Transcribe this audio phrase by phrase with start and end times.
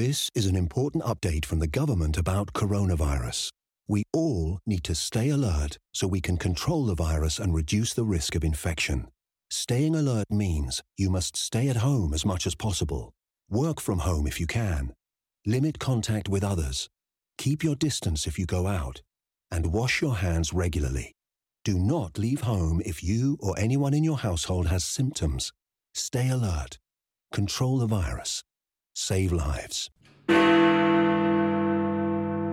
[0.00, 3.50] This is an important update from the government about coronavirus.
[3.86, 8.04] We all need to stay alert so we can control the virus and reduce the
[8.04, 9.08] risk of infection.
[9.50, 13.12] Staying alert means you must stay at home as much as possible.
[13.50, 14.94] Work from home if you can.
[15.44, 16.88] Limit contact with others.
[17.36, 19.02] Keep your distance if you go out.
[19.50, 21.12] And wash your hands regularly.
[21.62, 25.52] Do not leave home if you or anyone in your household has symptoms.
[25.92, 26.78] Stay alert.
[27.32, 28.42] Control the virus.
[29.02, 29.88] Save lives.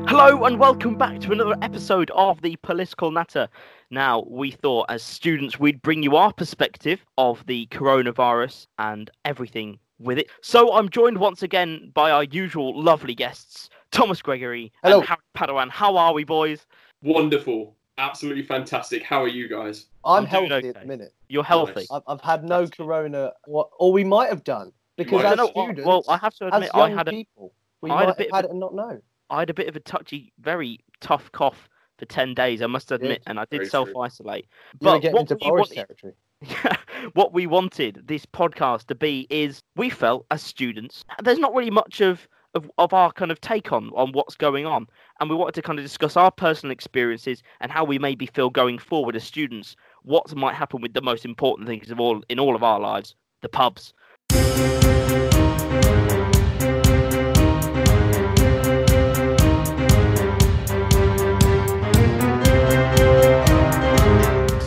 [0.08, 3.50] Hello and welcome back to another episode of the Political Natter.
[3.92, 9.78] Now, we thought as students we'd bring you our perspective of the coronavirus and everything
[10.00, 10.30] with it.
[10.42, 15.00] So I'm joined once again by our usual lovely guests, Thomas Gregory Hello.
[15.00, 15.70] and Harry Padawan.
[15.70, 16.66] How are we, boys?
[17.04, 17.76] Wonderful.
[17.98, 19.04] Absolutely fantastic.
[19.04, 19.88] How are you guys?
[20.06, 20.70] I'm, I'm healthy okay.
[20.70, 21.14] at the minute.
[21.28, 21.74] You're healthy.
[21.82, 21.92] Nice.
[21.92, 25.38] I've, I've had no corona, or, or we might have done because might as have.
[25.38, 27.54] No, no, well- students, well, I have to as admit, I young had a, people,
[27.82, 29.00] we I had a bit have of it and not know.
[29.30, 32.62] I had a bit of a touchy, very tough cough for ten days.
[32.62, 34.48] I must admit, and I did self isolate.
[34.80, 36.14] But getting what into we wanted- territory.
[37.14, 41.72] what we wanted this podcast to be is we felt as students there's not really
[41.72, 44.86] much of, of of our kind of take on on what's going on
[45.20, 48.52] and we wanted to kind of discuss our personal experiences and how we maybe feel
[48.52, 52.40] going forward as students what might happen with the most important things of all in
[52.40, 53.92] all of our lives the pubs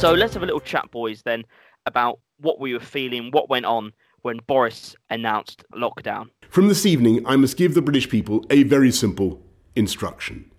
[0.01, 1.45] so let's have a little chat boys then
[1.85, 7.25] about what we were feeling what went on when boris announced lockdown From this evening,
[7.27, 9.43] I must give the British people a very simple
[9.77, 10.51] instruction.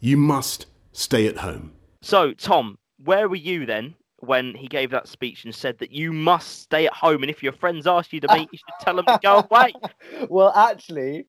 [0.00, 1.72] You must stay at home.
[2.02, 6.12] So, Tom, where were you then when he gave that speech and said that you
[6.12, 8.96] must stay at home, and if your friends ask you to meet, you should tell
[8.96, 9.72] them to go away?
[10.28, 11.26] well, actually,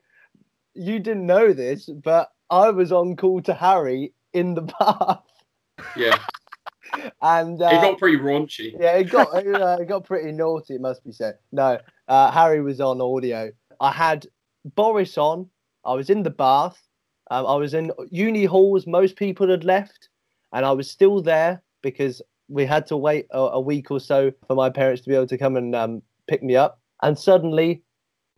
[0.73, 5.21] you didn't know this, but I was on call to Harry in the bath,
[5.95, 6.17] Yeah,
[7.21, 8.73] and uh, it got pretty raunchy.
[8.79, 10.75] yeah, it got it, uh, it got pretty naughty.
[10.75, 11.37] It must be said.
[11.51, 13.51] No, uh, Harry was on audio.
[13.81, 14.27] I had
[14.75, 15.49] Boris on.
[15.85, 16.81] I was in the bath.
[17.29, 18.87] Um, I was in uni halls.
[18.87, 20.07] Most people had left,
[20.53, 24.31] and I was still there because we had to wait a, a week or so
[24.47, 26.79] for my parents to be able to come and um, pick me up.
[27.01, 27.83] And suddenly,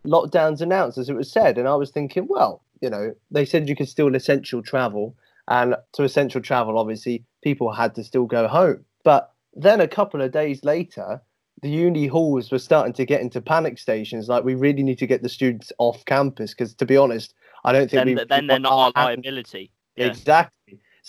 [0.06, 3.70] lockdowns announced, as it was said, and I was thinking, well, you know, they said
[3.70, 5.16] you could still essential travel,
[5.48, 8.86] and to essential travel, obviously, people had to still go home.
[9.04, 11.22] But then a couple of days later,
[11.62, 14.30] the uni halls were starting to get into panic stations.
[14.30, 17.34] Like, we really need to get the students off campus because, to be honest,
[17.64, 18.24] I don't think then, we.
[18.30, 19.72] then they're not our liability.
[19.96, 20.08] Yeah.
[20.08, 20.56] Exactly.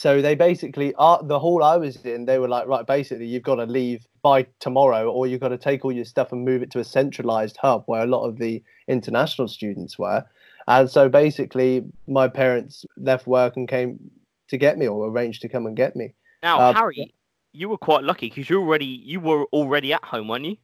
[0.00, 3.42] So they basically, uh, the hall I was in, they were like, right, basically, you've
[3.42, 6.62] got to leave by tomorrow, or you've got to take all your stuff and move
[6.62, 10.24] it to a centralized hub where a lot of the international students were.
[10.66, 14.10] And so basically, my parents left work and came
[14.48, 16.14] to get me, or arranged to come and get me.
[16.42, 17.12] Now, Uh, Harry,
[17.52, 20.56] you were quite lucky because you already you were already at home, weren't you?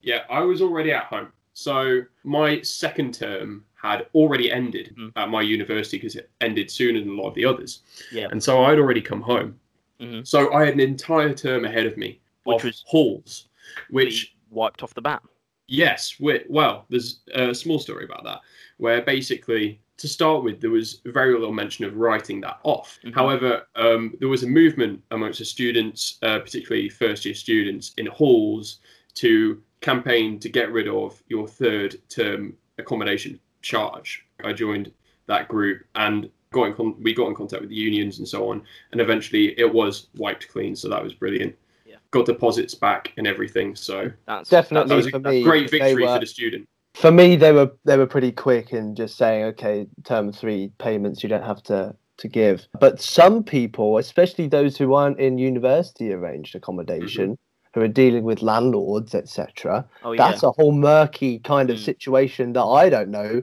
[0.00, 1.28] Yeah, I was already at home.
[1.52, 5.12] So my second term had already ended Mhm.
[5.16, 7.80] at my university because it ended sooner than a lot of the others.
[8.12, 8.28] Yeah.
[8.30, 9.58] And so I'd already come home.
[10.00, 10.26] Mhm.
[10.26, 13.48] So I had an entire term ahead of me Which of was- halls,
[13.90, 15.22] which wiped off the bat.
[15.68, 18.40] Yes, well, there's a small story about that
[18.78, 22.98] where basically, to start with, there was very little mention of writing that off.
[23.04, 23.14] Mhm.
[23.14, 28.06] However, um, there was a movement amongst the students, uh, particularly first year students in
[28.06, 28.80] halls,
[29.14, 34.24] to campaign to get rid of your third term accommodation charge.
[34.44, 34.92] I joined
[35.26, 38.50] that group and got in con- we got in contact with the unions and so
[38.50, 38.62] on,
[38.92, 40.74] and eventually it was wiped clean.
[40.74, 41.54] So that was brilliant.
[41.86, 41.96] Yeah.
[42.10, 43.76] Got deposits back and everything.
[43.76, 46.68] So That's Definitely that was a for me, great victory were- for the student.
[46.94, 51.22] For me, they were they were pretty quick in just saying, okay, term three payments
[51.22, 52.66] you don't have to to give.
[52.78, 56.58] But some people, especially those who aren't in university arranged mm-hmm.
[56.58, 57.38] accommodation,
[57.74, 60.28] who are dealing with landlords, etc., Oh yeah.
[60.28, 61.84] that's a whole murky kind of Mm.
[61.84, 63.42] situation that I don't know.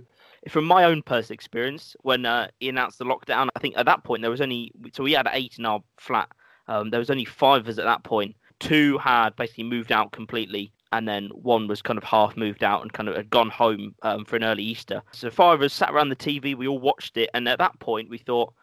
[0.50, 4.04] From my own personal experience, when uh, he announced the lockdown, I think at that
[4.04, 6.30] point there was only so we had eight in our flat.
[6.68, 8.36] Um, there was only five of us at that point.
[8.60, 12.82] Two had basically moved out completely, and then one was kind of half moved out
[12.82, 15.02] and kind of had gone home um, for an early Easter.
[15.12, 17.78] So five of us sat around the TV, we all watched it, and at that
[17.80, 18.54] point we thought,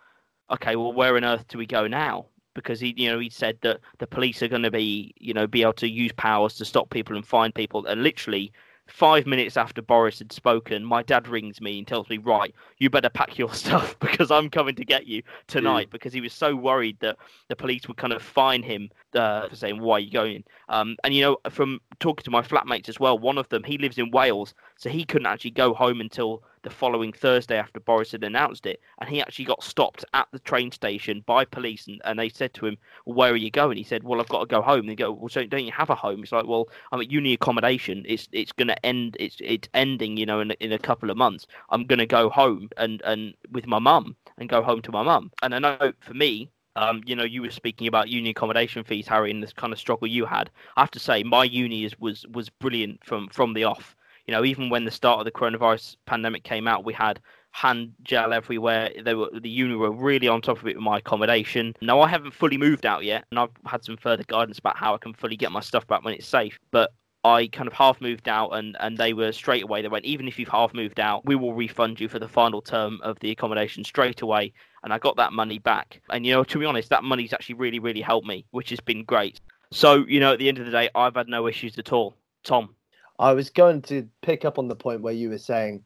[0.50, 2.26] okay, well, where on earth do we go now?
[2.54, 5.46] Because he, you know, he said that the police are going to be, you know,
[5.46, 8.52] be able to use powers to stop people and find people, and literally
[8.86, 12.90] five minutes after Boris had spoken, my dad rings me and tells me, right, you
[12.90, 15.90] better pack your stuff because I'm coming to get you tonight.
[15.90, 17.16] Because he was so worried that
[17.48, 20.44] the police would kind of fine him uh, for saying, why are you going?
[20.68, 23.78] Um, and, you know, from talking to my flatmates as well, one of them, he
[23.78, 28.12] lives in Wales, so he couldn't actually go home until the following Thursday after Boris
[28.12, 32.00] had announced it, and he actually got stopped at the train station by police, and,
[32.04, 32.76] and they said to him,
[33.06, 34.96] well, "Where are you going?" He said, "Well, I've got to go home." And they
[34.96, 38.04] go, "Well, so don't you have a home?" It's like, "Well, I'm at uni accommodation.
[38.08, 39.16] It's it's going to end.
[39.20, 40.16] It's it's ending.
[40.16, 41.46] You know, in in a couple of months.
[41.70, 45.02] I'm going to go home and and with my mum and go home to my
[45.02, 48.82] mum." And I know for me, um, you know, you were speaking about uni accommodation
[48.84, 50.50] fees, Harry, and this kind of struggle you had.
[50.76, 53.94] I have to say, my uni is, was was brilliant from from the off.
[54.26, 57.92] You know, even when the start of the coronavirus pandemic came out, we had hand
[58.02, 58.90] gel everywhere.
[59.02, 61.74] They were the uni were really on top of it with my accommodation.
[61.80, 64.94] Now I haven't fully moved out yet, and I've had some further guidance about how
[64.94, 66.58] I can fully get my stuff back when it's safe.
[66.70, 66.92] But
[67.24, 69.80] I kind of half moved out, and, and they were straight away.
[69.80, 72.60] They went, even if you've half moved out, we will refund you for the final
[72.60, 74.52] term of the accommodation straight away.
[74.82, 76.02] And I got that money back.
[76.10, 78.80] And, you know, to be honest, that money's actually really, really helped me, which has
[78.80, 79.40] been great.
[79.72, 82.14] So, you know, at the end of the day, I've had no issues at all.
[82.44, 82.74] Tom.
[83.18, 85.84] I was going to pick up on the point where you were saying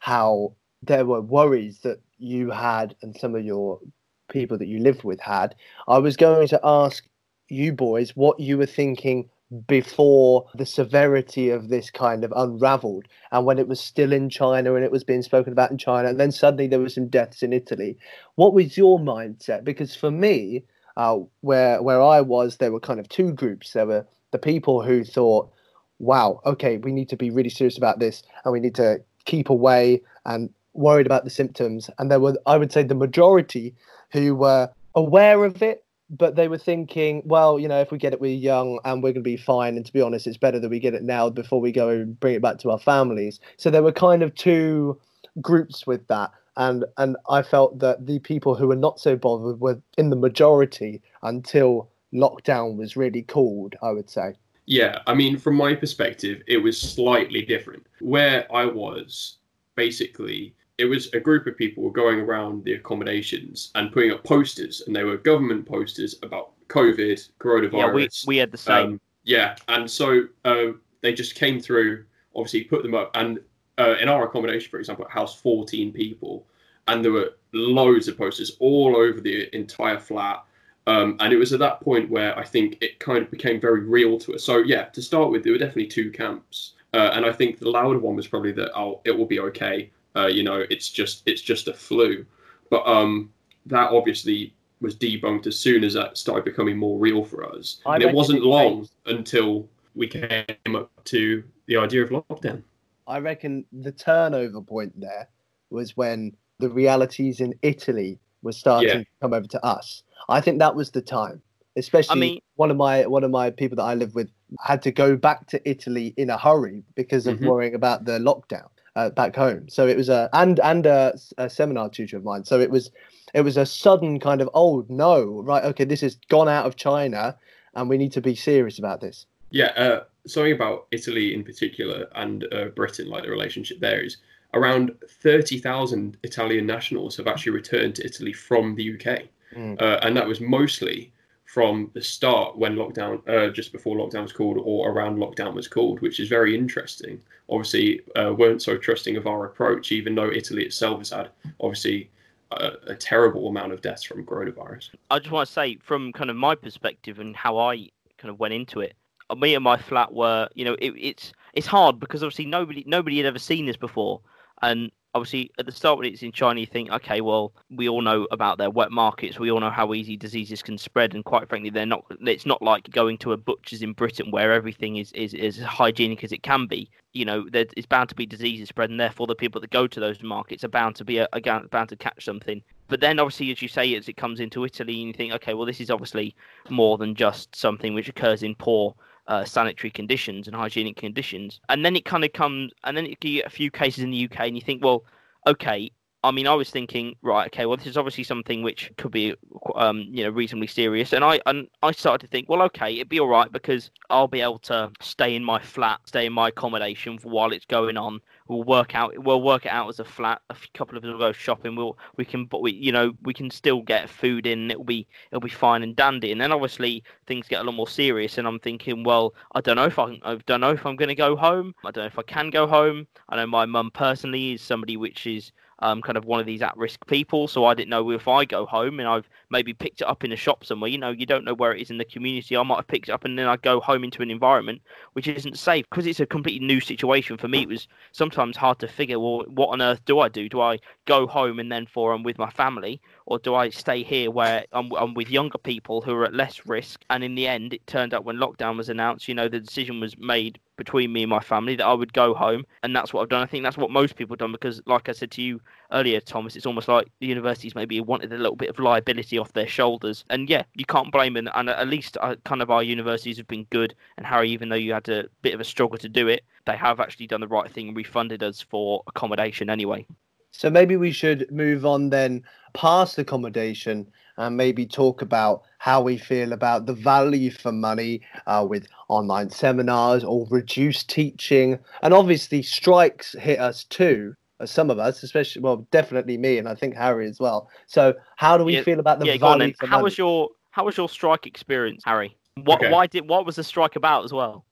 [0.00, 3.80] how there were worries that you had and some of your
[4.28, 5.54] people that you lived with had.
[5.86, 7.04] I was going to ask
[7.48, 9.28] you boys what you were thinking
[9.66, 14.74] before the severity of this kind of unraveled and when it was still in China
[14.74, 17.42] and it was being spoken about in China and then suddenly there were some deaths
[17.42, 17.96] in Italy.
[18.34, 19.64] What was your mindset?
[19.64, 20.64] Because for me
[20.98, 23.72] uh, where where I was there were kind of two groups.
[23.72, 25.50] There were the people who thought
[25.98, 29.50] wow okay we need to be really serious about this and we need to keep
[29.50, 33.74] away and worried about the symptoms and there were I would say the majority
[34.12, 38.12] who were aware of it but they were thinking, well, you know, if we get
[38.12, 39.76] it, we're young and we're going to be fine.
[39.76, 42.18] And to be honest, it's better that we get it now before we go and
[42.18, 43.40] bring it back to our families.
[43.58, 44.98] So there were kind of two
[45.40, 46.30] groups with that.
[46.56, 50.16] And, and I felt that the people who were not so bothered were in the
[50.16, 54.34] majority until lockdown was really called, I would say.
[54.68, 57.86] Yeah, I mean, from my perspective, it was slightly different.
[58.00, 59.38] Where I was,
[59.76, 64.24] basically, it was a group of people were going around the accommodations and putting up
[64.24, 67.72] posters, and they were government posters about COVID, coronavirus.
[67.72, 68.86] Yeah, we, we had the same.
[68.86, 72.04] Um, yeah, and so uh, they just came through,
[72.36, 73.40] obviously put them up, and
[73.78, 76.46] uh, in our accommodation, for example, it housed 14 people,
[76.88, 80.44] and there were loads of posters all over the entire flat.
[80.88, 83.82] Um, and it was at that point where I think it kind of became very
[83.82, 84.42] real to us.
[84.42, 87.70] So yeah, to start with, there were definitely two camps, uh, and I think the
[87.70, 91.22] louder one was probably that oh, it will be okay uh, you know, it's just
[91.26, 92.24] it's just a flu.
[92.70, 93.30] But um,
[93.66, 97.80] that obviously was debunked as soon as that started becoming more real for us.
[97.86, 100.44] I and it wasn't long until we came
[100.74, 102.62] up to the idea of lockdown.
[103.06, 105.28] I reckon the turnover point there
[105.70, 108.98] was when the realities in Italy were starting yeah.
[108.98, 110.02] to come over to us.
[110.28, 111.42] I think that was the time.
[111.76, 114.30] Especially I mean, one of my one of my people that I live with
[114.60, 117.46] had to go back to Italy in a hurry because of mm-hmm.
[117.46, 119.68] worrying about the lockdown uh, back home.
[119.68, 122.44] So it was a and and a, a, seminar tutor of mine.
[122.44, 122.90] So it was
[123.32, 126.74] it was a sudden kind of oh no right okay this has gone out of
[126.74, 127.36] China
[127.74, 129.26] and we need to be serious about this.
[129.50, 134.16] Yeah, uh, something about Italy in particular and uh, Britain, like the relationship there is
[134.52, 134.92] around
[135.22, 139.80] thirty thousand Italian nationals have actually returned to Italy from the UK, mm.
[139.80, 141.12] Uh, and that was mostly
[141.48, 145.66] from the start when lockdown, uh, just before lockdown was called or around lockdown was
[145.66, 147.20] called, which is very interesting.
[147.48, 151.30] Obviously, uh, weren't so trusting of our approach, even though Italy itself has had
[151.60, 152.10] obviously
[152.50, 154.90] a, a, terrible amount of deaths from coronavirus.
[155.10, 158.38] I just want to say, from kind of my perspective and how I kind of
[158.38, 158.94] went into it,
[159.36, 163.16] me and my flat were, you know, it, it's it's hard because obviously nobody nobody
[163.16, 164.20] had ever seen this before,
[164.62, 168.02] and obviously at the start when it's in China, you think, okay, well, we all
[168.02, 169.38] know about their wet markets.
[169.38, 172.04] We all know how easy diseases can spread, and quite frankly, they're not.
[172.26, 176.24] It's not like going to a butcher's in Britain where everything is is, as hygienic
[176.24, 176.90] as it can be.
[177.12, 180.00] You know, it's bound to be diseases spread, and therefore the people that go to
[180.00, 182.62] those markets are bound to be a, a bound to catch something.
[182.88, 185.54] But then, obviously, as you say, as it comes into Italy, and you think, okay,
[185.54, 186.34] well, this is obviously
[186.70, 188.94] more than just something which occurs in poor
[189.28, 191.60] uh, sanitary conditions and hygienic conditions.
[191.68, 194.24] And then it kind of comes, and then you get a few cases in the
[194.24, 195.04] UK, and you think, well,
[195.46, 195.90] okay.
[196.24, 199.34] I mean, I was thinking, right, okay, well, this is obviously something which could be,
[199.76, 203.08] um, you know, reasonably serious, and I and I started to think, well, okay, it'd
[203.08, 206.48] be all right because I'll be able to stay in my flat, stay in my
[206.48, 208.20] accommodation while it's going on.
[208.48, 210.42] We'll work out, we'll work it out as a flat.
[210.50, 211.76] A couple of us will go shopping.
[211.76, 214.70] We'll, we can, but we, you know, we can still get food in.
[214.70, 216.32] It'll be, it'll be fine and dandy.
[216.32, 219.76] And then obviously things get a lot more serious, and I'm thinking, well, I don't
[219.76, 221.74] know if I, I don't know if I'm going to go home.
[221.84, 223.06] I don't know if I can go home.
[223.28, 226.62] I know my mum personally is somebody which is um, kind of one of these
[226.62, 227.48] at-risk people.
[227.48, 230.32] So I didn't know if I go home and I've maybe picked it up in
[230.32, 230.90] a shop somewhere.
[230.90, 232.56] You know, you don't know where it is in the community.
[232.56, 234.82] I might have picked it up and then I go home into an environment
[235.12, 237.62] which isn't safe because it's a completely new situation for me.
[237.62, 239.18] It was sometimes hard to figure.
[239.18, 240.48] Well, what on earth do I do?
[240.48, 244.02] Do I go home and then for I'm with my family, or do I stay
[244.02, 247.04] here where I'm, I'm with younger people who are at less risk?
[247.10, 250.00] And in the end, it turned out when lockdown was announced, you know, the decision
[250.00, 253.20] was made between me and my family that I would go home, and that's what
[253.20, 253.42] I've done.
[253.42, 255.60] I think that's what most people have done because, like I said to you
[255.92, 259.52] earlier, Thomas, it's almost like the universities maybe wanted a little bit of liability off
[259.52, 261.50] their shoulders, and yeah, you can't blame them.
[261.54, 263.94] And at least uh, kind of our universities have been good.
[264.16, 266.76] And Harry, even though you had a bit of a struggle to do it, they
[266.76, 270.06] have actually done the right thing and refunded us for accommodation anyway.
[270.52, 272.42] So maybe we should move on then
[272.72, 278.64] past accommodation and maybe talk about how we feel about the value for money uh,
[278.68, 281.78] with online seminars or reduced teaching.
[282.02, 284.34] And obviously, strikes hit us too.
[284.60, 287.68] Uh, some of us, especially, well, definitely me, and I think Harry as well.
[287.86, 290.04] So, how do we Yeah, feel about the yeah, value for How money?
[290.04, 292.36] was your how was your strike experience, Harry?
[292.64, 292.90] What Okay.
[292.92, 294.64] why did what was the strike about as well?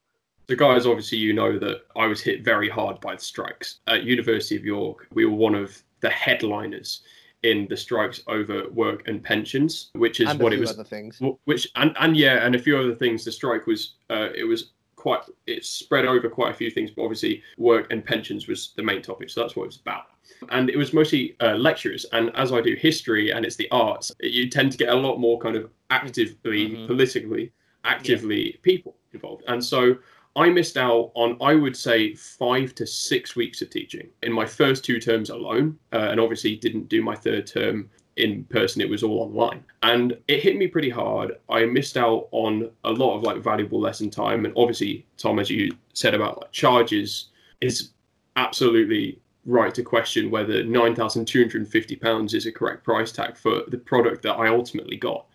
[0.49, 3.81] So, guys, obviously, you know that I was hit very hard by the strikes.
[3.89, 7.03] At University of York, we were one of the headliners
[7.47, 10.71] in the strikes over work and pensions, which is and what it was.
[10.71, 11.21] other things.
[11.45, 13.25] Which and and yeah, and a few other things.
[13.25, 17.03] The strike was uh, it was quite it spread over quite a few things, but
[17.03, 19.31] obviously work and pensions was the main topic.
[19.31, 20.05] So that's what it was about.
[20.51, 22.05] And it was mostly uh, lecturers.
[22.13, 25.19] And as I do history and it's the arts, you tend to get a lot
[25.19, 26.87] more kind of actively, Mhm.
[26.89, 27.53] politically,
[27.85, 29.45] actively people involved.
[29.47, 29.97] And so
[30.37, 34.45] I missed out on, I would say, five to six weeks of teaching in my
[34.45, 35.79] first two terms alone.
[35.93, 39.63] Uh, and obviously didn't do my third term in person, it was all online.
[39.83, 41.33] And it hit me pretty hard.
[41.51, 44.45] I missed out on a lot of like valuable lesson time.
[44.45, 47.27] And obviously, Tom, as you said about like, charges,
[47.61, 47.91] is
[48.37, 54.35] absolutely right to question whether £9,250 is a correct price tag for the product that
[54.35, 55.27] I ultimately got.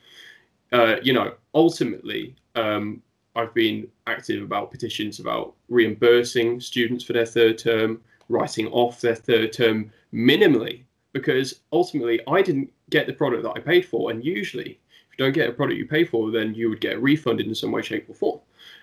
[0.71, 3.01] Uh, you know, ultimately, um,
[3.35, 9.15] I've been active about petitions about reimbursing students for their third term, writing off their
[9.15, 10.83] third term minimally,
[11.13, 14.11] because ultimately I didn't get the product that I paid for.
[14.11, 17.01] And usually, if you don't get a product you pay for, then you would get
[17.01, 18.39] refunded in some way, shape, or form.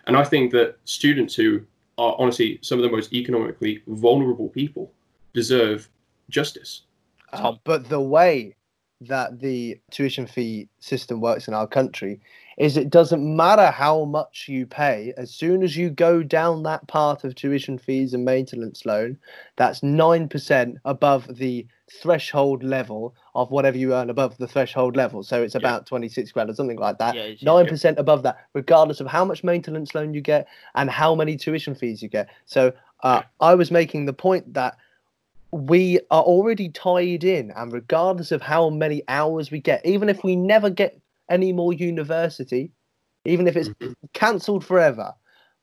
[0.07, 1.61] And I think that students who
[1.99, 4.93] are honestly some of the most economically vulnerable people
[5.35, 5.89] deserve
[6.31, 6.83] justice.
[7.35, 7.61] Tom.
[7.65, 8.55] but the way
[9.01, 12.21] that the tuition fee system works in our country
[12.59, 16.87] is it doesn't matter how much you pay as soon as you go down that
[16.89, 19.17] path of tuition fees and maintenance loan
[19.57, 25.23] that's 9% above the threshold level of whatever you earn above the threshold level.
[25.23, 27.15] So it's about 26 grand or something like that.
[27.15, 31.37] Yeah, 9% above that regardless of how much maintenance loan you get and how many
[31.37, 32.29] tuition fees you get.
[32.47, 34.77] So uh, i was making the point that
[35.53, 40.23] we are already tied in and regardless of how many hours we get even if
[40.23, 41.01] we never get
[41.31, 42.71] any more university
[43.25, 43.95] even if it's Mhm.
[44.13, 45.15] cancelled forever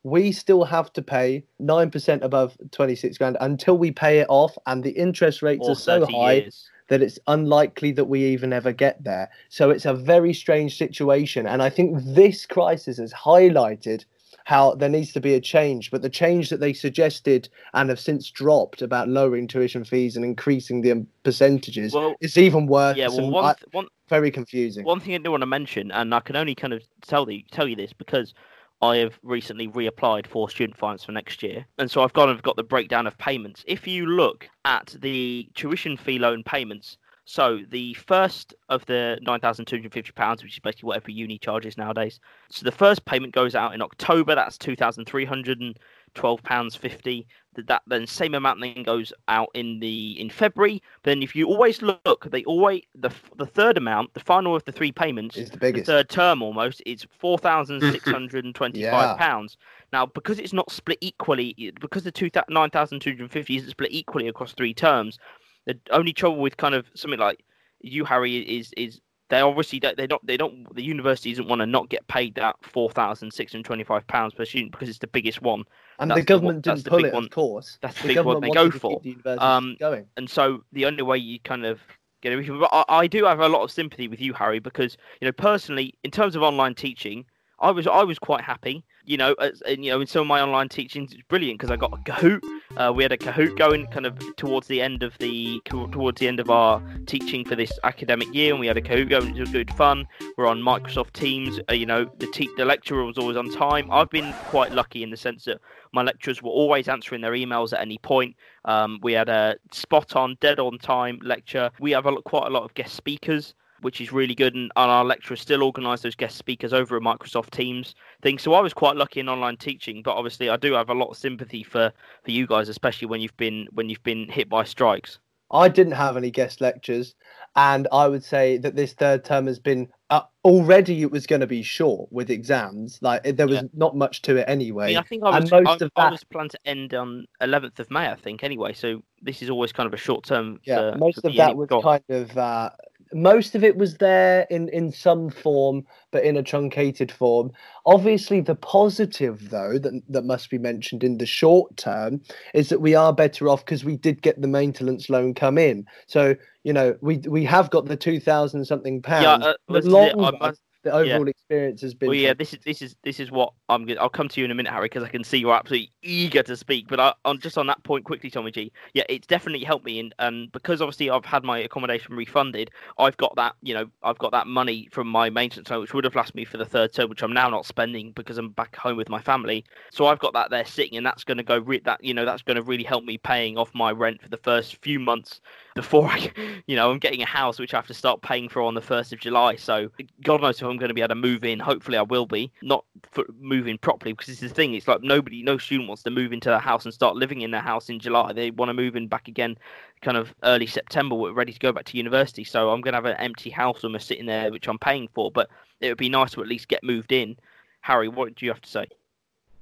[0.02, 4.84] we still have to pay 9% above 26 grand until we pay it off and
[4.84, 6.70] the interest rates Or are so high years.
[6.88, 9.28] that it's unlikely that we even ever get there.
[9.48, 11.44] So it's a very strange situation.
[11.48, 14.04] And I think this crisis has highlighted
[14.46, 15.90] how there needs to be a change.
[15.90, 20.24] But the change that they suggested and have since dropped about lowering tuition fees and
[20.24, 22.96] increasing the um, percentages Well, is even worse.
[22.96, 24.84] yeah, well, one, th- one very confusing.
[24.84, 27.42] one thing I do want to mention, and I can only kind of tell you
[27.50, 28.34] tell you this because
[28.80, 32.40] I have recently reapplied for student finance for next year, and so I've kind of
[32.42, 33.64] got the breakdown of payments.
[33.66, 36.98] If you look at the tuition fee loan payments,
[37.28, 40.96] so the first of the nine thousand two hundred fifty pounds, which is basically what
[40.96, 42.20] every uni charges nowadays.
[42.50, 44.36] So the first payment goes out in October.
[44.36, 45.76] That's two thousand three hundred and
[46.14, 47.26] twelve pounds fifty.
[47.54, 50.80] That that then same amount then goes out in the in February.
[51.02, 54.70] Then if you always look, they always the the third amount, the final of the
[54.72, 58.82] three payments, is the the third term almost is four thousand six hundred and twenty-five
[58.92, 59.14] Yeah.
[59.14, 59.56] pounds.
[59.92, 63.70] Now, because it's not split equally, because the two nine thousand two hundred fifty isn't
[63.70, 65.18] split equally across three terms,
[65.66, 67.44] the only trouble with kind of something like
[67.80, 71.60] you, Harry, is is they obviously don't they don't they don't the university doesn't want
[71.60, 74.98] to not get paid that four thousand six hundred twenty-five pounds per student because it's
[74.98, 75.64] the biggest one.
[75.98, 77.24] and that's the the government that's didn't the pull big it, one.
[77.24, 77.78] of course.
[77.82, 79.00] That's the The big one they go for.
[79.02, 80.06] the Um, going.
[80.16, 81.80] and so the only way you kind of
[82.22, 82.58] get everything.
[82.60, 85.32] But I, I do have a lot of sympathy with you, Harry, because you know
[85.32, 87.24] personally, in terms of online teaching,
[87.58, 90.26] I was I was quite happy you know, as, and, you know, in some of
[90.26, 92.40] my online teachings, it's brilliant because I got a Kahoot.
[92.76, 96.28] Uh, we had a Kahoot going kind of towards the end of the towards the
[96.28, 99.36] end of our teaching for this academic year, and we had a Kahoot going.
[99.36, 100.06] It was good fun.
[100.36, 101.60] We're on Microsoft Teams.
[101.70, 103.90] Uh, you know, the te- the lecturer was always on time.
[103.90, 105.60] I've been quite lucky in the sense that
[105.92, 108.36] my lecturers were always answering their emails at any point.
[108.64, 111.70] Um, we had a spot on, dead on time lecture.
[111.80, 114.54] We have a, quite a lot of guest speakers which is really good.
[114.54, 118.38] And, and our lecturers still organise those guest speakers over at Microsoft Teams thing.
[118.38, 121.10] So I was quite lucky in online teaching, but obviously I do have a lot
[121.10, 121.92] of sympathy for
[122.24, 125.18] for you guys, especially when you've been when you've been hit by strikes.
[125.50, 127.14] I didn't have any guest lectures,
[127.54, 131.02] and I would say that this third term has been uh, already.
[131.02, 132.98] It was going to be short with exams.
[133.00, 133.68] Like there was yeah.
[133.72, 134.96] not much to it anyway.
[134.96, 136.02] I, think I was, and most I, of that...
[136.02, 138.08] I was planned to end on 11th of May.
[138.08, 138.72] I think anyway.
[138.72, 140.58] So this is always kind of a short term.
[140.64, 142.70] Yeah, for, most for of that was kind of uh,
[143.16, 147.50] most of it was there in in some form but in a truncated form.
[147.86, 152.20] Obviously the positive though that, that must be mentioned in the short term
[152.54, 155.86] is that we are better off because we did get the maintenance loan come in.
[156.06, 160.54] So you know we we have got the 2000 something pounds yeah, uh, long
[160.86, 161.30] the overall yeah.
[161.30, 162.08] experience has been.
[162.08, 163.84] Well, yeah, this is this is this is what I'm.
[163.84, 165.90] Gonna, I'll come to you in a minute, Harry, because I can see you're absolutely
[166.02, 166.86] eager to speak.
[166.88, 168.72] But I, on just on that point quickly, Tommy G.
[168.94, 173.16] Yeah, it's definitely helped me, and and because obviously I've had my accommodation refunded, I've
[173.16, 173.56] got that.
[173.62, 176.44] You know, I've got that money from my maintenance loan, which would have lasted me
[176.44, 179.20] for the third term, which I'm now not spending because I'm back home with my
[179.20, 179.64] family.
[179.90, 181.58] So I've got that there sitting, and that's going to go.
[181.58, 184.28] Re- that you know, that's going to really help me paying off my rent for
[184.28, 185.40] the first few months
[185.76, 186.32] before I,
[186.66, 188.80] you know, I'm getting a house which I have to start paying for on the
[188.80, 189.54] first of July.
[189.54, 189.90] So
[190.24, 191.60] God knows if I'm going to be able to move in.
[191.60, 194.74] Hopefully, I will be not for moving properly because is the thing.
[194.74, 197.52] It's like nobody, no student wants to move into their house and start living in
[197.52, 198.32] their house in July.
[198.32, 199.56] They want to move in back again,
[200.00, 201.14] kind of early September.
[201.14, 202.42] We're ready to go back to university.
[202.42, 205.30] So I'm going to have an empty house almost sitting there, which I'm paying for.
[205.30, 207.36] But it would be nice to at least get moved in.
[207.82, 208.88] Harry, what do you have to say?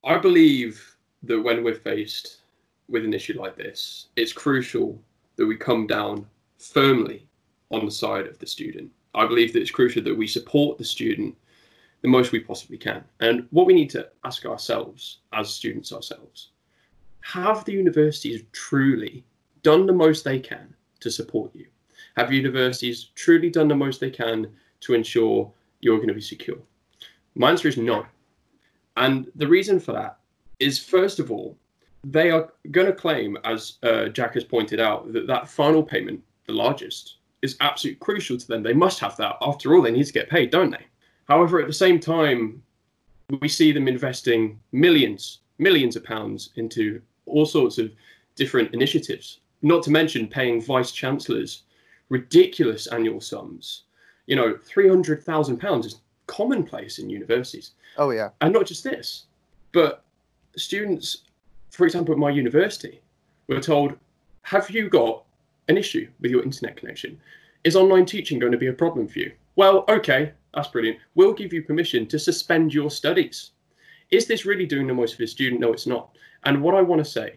[0.04, 2.42] I believe that when we're faced
[2.88, 4.99] with an issue like this, it's crucial
[5.36, 6.26] that we come down
[6.58, 7.26] firmly
[7.70, 8.90] on the side of the student.
[9.14, 11.36] I believe that it's crucial that we support the student
[12.02, 13.02] the most we possibly can.
[13.20, 16.50] And what we need to ask ourselves as students ourselves
[17.20, 19.24] have the universities truly
[19.62, 21.66] done the most they can to support you?
[22.16, 24.48] Have universities truly done the most they can
[24.80, 25.50] to ensure
[25.80, 26.58] you're going to be secure?
[27.34, 28.04] My answer is no.
[28.96, 30.18] And the reason for that
[30.60, 31.56] is, first of all,
[32.04, 36.23] they are going to claim, as uh, Jack has pointed out, that that final payment,
[36.46, 38.62] the largest, is absolutely crucial to them.
[38.62, 39.37] They must have that.
[39.40, 40.87] After all, they need to get paid, don't they?
[41.28, 42.62] However, at the same time,
[43.40, 47.90] we see them investing millions, millions of pounds into all sorts of
[48.36, 51.62] different initiatives, not to mention paying vice chancellors
[52.10, 53.84] ridiculous annual sums.
[54.26, 57.73] You know, £300,000 is commonplace in universities.
[57.97, 58.30] Oh, yeah.
[58.40, 59.25] And not just this,
[59.73, 60.04] but
[60.56, 61.25] students
[61.75, 63.00] for example, at my university,
[63.47, 63.97] we're told,
[64.43, 65.25] have you got
[65.69, 67.21] an issue with your internet connection?
[67.65, 69.32] Is online teaching going to be a problem for you?
[69.56, 70.99] Well, okay, that's brilliant.
[71.15, 73.50] We'll give you permission to suspend your studies.
[74.10, 75.60] Is this really doing the most for the student?
[75.60, 76.17] No, it's not.
[76.45, 77.34] And what I want to say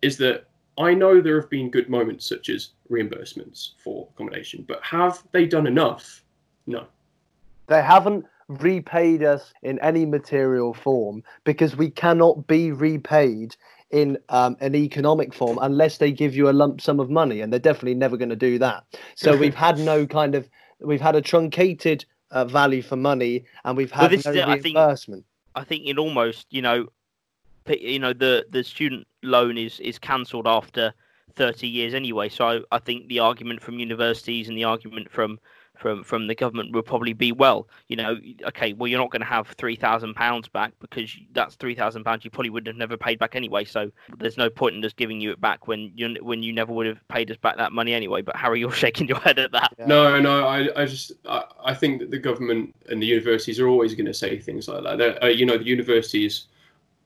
[0.00, 0.46] is that
[0.78, 5.46] I know there have been good moments such as reimbursements for accommodation, but have they
[5.46, 6.24] done enough?
[6.66, 6.86] No.
[7.68, 13.56] They haven't repaid us in any material form because we cannot be repaid
[13.90, 17.52] in um, an economic form unless they give you a lump sum of money, and
[17.52, 18.84] they're definitely never going to do that.
[19.14, 20.48] So we've had no kind of
[20.80, 25.24] we've had a truncated uh, value for money, and we've had well, no reimbursement.
[25.54, 26.86] I think, I think in almost you know,
[27.68, 30.94] you know the the student loan is is cancelled after
[31.36, 32.28] 30 years anyway.
[32.28, 35.38] So I, I think the argument from universities and the argument from
[35.82, 38.16] from from the government will probably be well you know
[38.46, 42.30] okay well you're not going to have 3000 pounds back because that's 3000 pounds you
[42.30, 43.64] probably would have never paid back anyway.
[43.64, 46.72] So there's no point in us giving you it back when you when you never
[46.72, 48.22] would have paid us back that money anyway.
[48.22, 49.74] But harry you're shaking your head at that.
[49.86, 53.66] No no i, I just I, I think that the government and the universities are
[53.66, 55.22] always going to say things like that.
[55.22, 56.46] Uh, you know the universities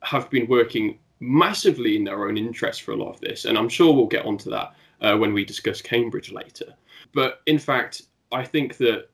[0.02, 3.70] have been working massively in their own interest for a lot of this and i'm
[3.70, 6.74] sure we'll get onto that uh, when we discuss cambridge later.
[7.14, 9.08] But in fact I think that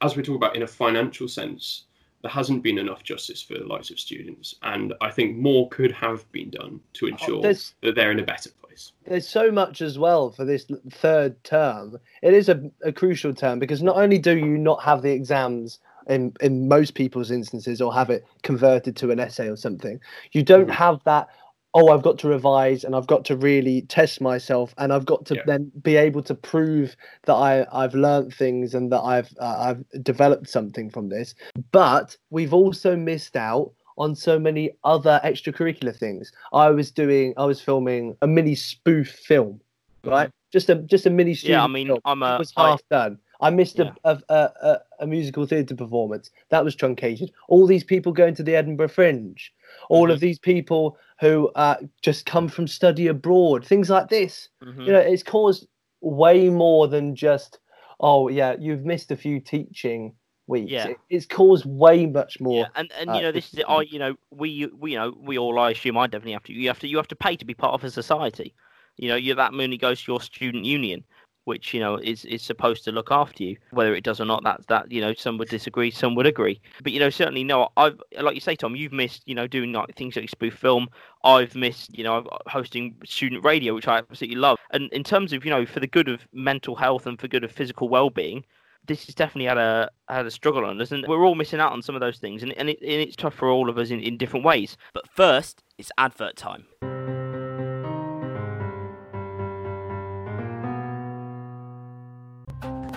[0.00, 1.84] as we talk about in a financial sense,
[2.22, 5.92] there hasn't been enough justice for the likes of students, and I think more could
[5.92, 8.92] have been done to oh, ensure there's, that they're in a better place.
[9.06, 11.98] There's so much as well for this third term.
[12.22, 15.78] It is a, a crucial term because not only do you not have the exams
[16.08, 20.00] in in most people's instances or have it converted to an essay or something,
[20.32, 20.70] you don't mm-hmm.
[20.70, 21.28] have that
[21.76, 25.24] oh i've got to revise and i've got to really test myself and i've got
[25.26, 25.42] to yeah.
[25.46, 30.02] then be able to prove that i i've learned things and that i've uh, i've
[30.02, 31.34] developed something from this
[31.70, 36.32] but we've also missed out on so many other extracurricular things.
[36.52, 39.60] I was doing, I was filming a mini spoof film,
[40.04, 40.30] right?
[40.52, 41.32] Just a just a mini.
[41.32, 41.50] Mm-hmm.
[41.50, 42.00] Yeah, I mean, film.
[42.04, 42.38] I'm it a.
[42.38, 43.18] was I- half done.
[43.38, 43.92] I missed Yeah.
[44.02, 47.30] a, a, a, a, a musical theatre performance that was truncated.
[47.48, 49.52] All these people going to the Edinburgh Fringe,
[49.88, 50.12] all Mm-hmm.
[50.12, 54.48] of these people who uh, just come from study abroad, things like this.
[54.62, 54.86] Mhm.
[54.86, 55.66] You know, it's caused
[56.00, 57.58] way more than just,
[58.00, 60.14] oh yeah, you've missed a few teaching
[60.46, 60.70] weeks.
[60.70, 60.88] Yeah.
[60.88, 62.60] It- it's caused way much more.
[62.60, 63.64] Yeah, and and uh, you know this is it.
[63.68, 66.52] I you know we we you know we all I assume I definitely have to
[66.52, 68.54] you have to you have to pay to be part of a society.
[68.96, 71.04] You know you that money goes to your student union,
[71.46, 73.56] which you know is is supposed to look after you.
[73.70, 76.60] Whether it does or not, that's that you know some would disagree, some would agree.
[76.82, 77.68] But you know certainly no.
[77.76, 80.88] I've like you say, Tom, you've missed you know doing like things like spoof film.
[81.24, 84.58] I've missed you know uh, hosting student radio, which I absolutely love.
[84.72, 87.44] And in terms of you know for the good of mental health and for good
[87.44, 88.44] of physical well being
[88.86, 91.72] this has definitely had a had a struggle on us, and we're all missing out
[91.72, 93.90] on some of those things, and and, it, and it's tough for all of us
[93.90, 94.76] in, in different ways.
[94.94, 96.66] But first, it's advert time.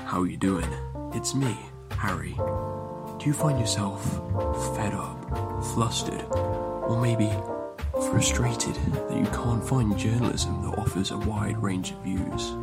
[0.09, 0.67] How you doing?
[1.13, 1.55] It's me,
[1.91, 2.33] Harry.
[2.33, 4.03] Do you find yourself
[4.75, 7.29] fed up, flustered, or maybe
[8.09, 12.53] frustrated that you can't find journalism that offers a wide range of views?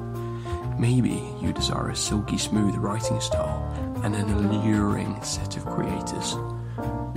[0.76, 3.62] Maybe you desire a silky smooth writing style
[4.02, 6.34] and an alluring set of creators.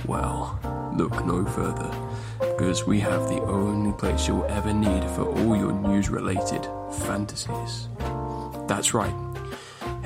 [0.06, 0.60] Well,
[0.96, 1.92] look no further,
[2.38, 7.88] because we have the only place you'll ever need for all your news related fantasies.
[8.68, 9.29] That's right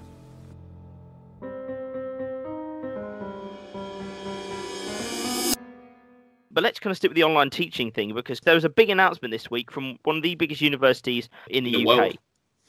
[6.51, 8.91] But let's kind of stick with the online teaching thing because there was a big
[8.91, 11.99] announcement this week from one of the biggest universities in the, In the UK.
[11.99, 12.19] world.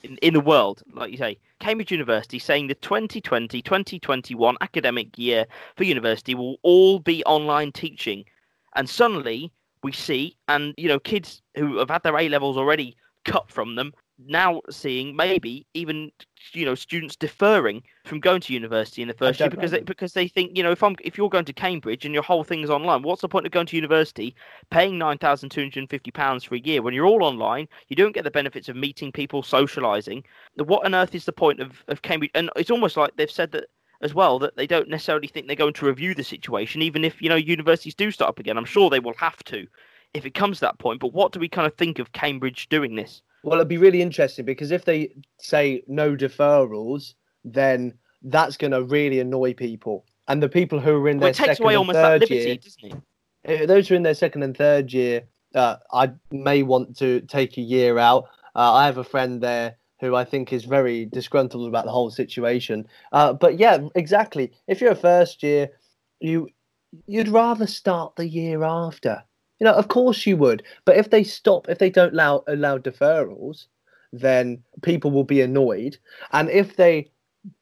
[0.04, 5.46] In, in the world, like you say, Cambridge University saying the 2020 2021 academic year
[5.76, 8.24] for university will all be online teaching.
[8.74, 9.52] And suddenly
[9.86, 13.76] we see, and you know, kids who have had their A levels already cut from
[13.76, 16.10] them now seeing maybe even
[16.54, 20.14] you know students deferring from going to university in the first year because they, because
[20.14, 22.62] they think you know if I'm if you're going to Cambridge and your whole thing
[22.62, 24.34] is online what's the point of going to university
[24.72, 27.68] paying nine thousand two hundred and fifty pounds for a year when you're all online
[27.90, 30.24] you don't get the benefits of meeting people socializing?
[30.56, 32.32] What on earth is the point of, of Cambridge?
[32.36, 33.66] And it's almost like they've said that
[34.02, 37.22] as well that they don't necessarily think they're going to review the situation even if
[37.22, 39.68] you know universities do start up again I'm sure they will have to
[40.14, 42.70] if it comes to that point but what do we kind of think of Cambridge
[42.70, 48.58] doing this Well, it'd be really interesting because if they say no deferrals, then that's
[48.58, 50.06] going to really annoy people.
[50.28, 52.04] And the people who are in well, their it takes second away and almost that
[52.04, 53.02] third liberty year, doesn't it
[53.48, 57.22] uh, those who are in their second and third year, uh, I may want to
[57.22, 58.26] take a year out.
[58.56, 62.12] Uh, I have a friend there who I think is very disgruntled about the whole
[62.12, 62.88] situation.
[63.12, 64.52] Uh, but yeah, exactly.
[64.68, 65.70] If you're a first year,
[66.20, 66.50] you
[67.08, 69.24] you'd rather start the year after.
[69.60, 70.64] You know, of course you would.
[70.86, 73.68] But if they stop, if they don't allow allow deferrals,
[74.12, 75.98] then people will be annoyed.
[76.32, 77.12] And if they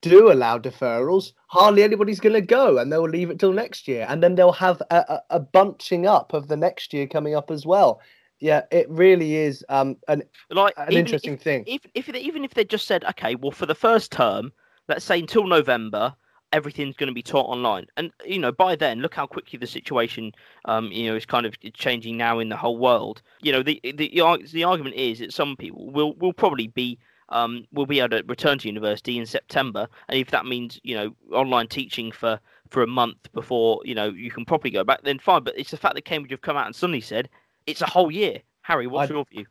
[0.02, 4.06] do allow deferrals, hardly anybody's going to go, and they'll leave it till next year,
[4.10, 7.52] and then they'll have a, a, a bunching up of the next year coming up
[7.52, 8.00] as well.
[8.44, 11.64] Yeah, it really is um, an like an interesting if, thing.
[11.66, 14.52] if, if even if they just said okay well for the first term
[14.90, 16.14] let's say until november
[16.52, 19.66] everything's going to be taught online and you know by then look how quickly the
[19.66, 20.34] situation
[20.66, 23.80] um you know is kind of changing now in the whole world you know the
[23.82, 28.00] the, the, the argument is that some people will will probably be um, will be
[28.00, 32.12] able to return to university in September, and if that means you know online teaching
[32.12, 35.44] for for a month before you know you can probably go back, then fine.
[35.44, 37.30] But it's the fact that Cambridge have come out and suddenly said
[37.68, 38.40] it's a whole year.
[38.62, 39.46] Harry, what's I- your view?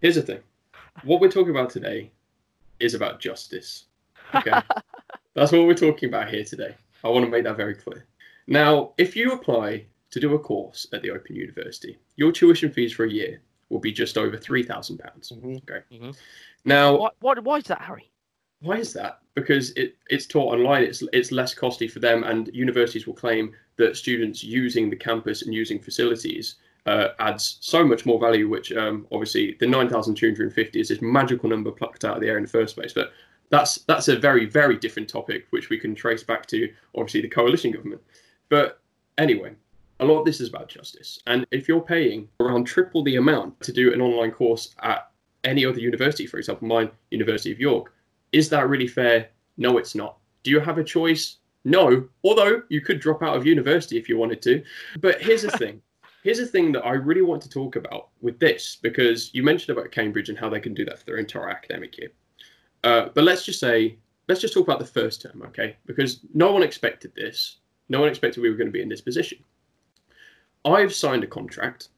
[0.00, 0.40] Here's the thing.
[1.04, 2.10] What we're talking about today
[2.80, 3.84] is about justice.
[4.34, 4.50] Okay.
[5.34, 6.74] That's what we're talking about here today.
[7.04, 8.04] I want to make that very clear.
[8.46, 12.92] Now, if you apply to do a course at the Open University, your tuition fees
[12.92, 15.32] for a year will be just over three thousand pounds.
[15.32, 15.62] Mhm.
[15.62, 15.82] Okay.
[15.92, 16.16] Mhm.
[16.64, 18.10] Now, Why, why, why is that, Harry?
[18.60, 19.20] why is that?
[19.34, 20.82] Because it, it's taught online.
[20.82, 25.42] It's it's less costly for them, and universities will claim that students using the campus
[25.42, 28.48] and using facilities uh, adds so much more value.
[28.48, 32.04] Which um, obviously the nine thousand two hundred and fifty is this magical number plucked
[32.04, 32.92] out of the air in the first place.
[32.92, 33.12] But
[33.50, 37.28] that's that's a very very different topic, which we can trace back to obviously the
[37.28, 38.02] coalition government.
[38.48, 38.80] But
[39.18, 39.54] anyway.
[40.00, 41.20] A lot of this is about justice.
[41.28, 45.12] And if you're paying around triple the amount to do an online course at
[45.44, 47.94] any other university, for example, mine, University of York,
[48.32, 49.28] is that really fair?
[49.58, 50.16] No, it's not.
[50.42, 51.36] Do you have a choice?
[51.64, 52.08] No.
[52.24, 54.64] Although you could drop out of university if you wanted to.
[54.98, 55.80] But here's the thing.
[56.22, 59.76] Here's the thing that I really want to talk about with this, because you mentioned
[59.76, 62.10] about Cambridge and how they can do that for their entire academic year.
[62.84, 65.76] Uh, but let's just say let's just talk about the first term, okay?
[65.84, 67.58] Because no one expected this.
[67.88, 69.38] No one expected we were going to be in this position.
[70.64, 71.88] I've signed a contract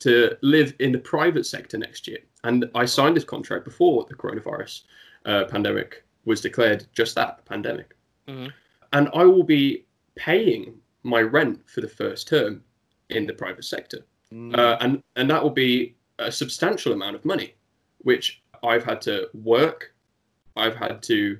[0.00, 4.14] to live in the private sector next year, and I signed this contract before the
[4.14, 4.82] coronavirus
[5.26, 7.94] uh, pandemic was declared just that pandemic.
[8.26, 8.52] Mhm.
[8.92, 12.64] And I will be paying my rent for the first term
[13.10, 14.04] in the private sector,
[14.54, 17.54] uh, and and that will be a substantial amount of money,
[17.98, 19.94] which I've had to work,
[20.56, 21.38] I've had to,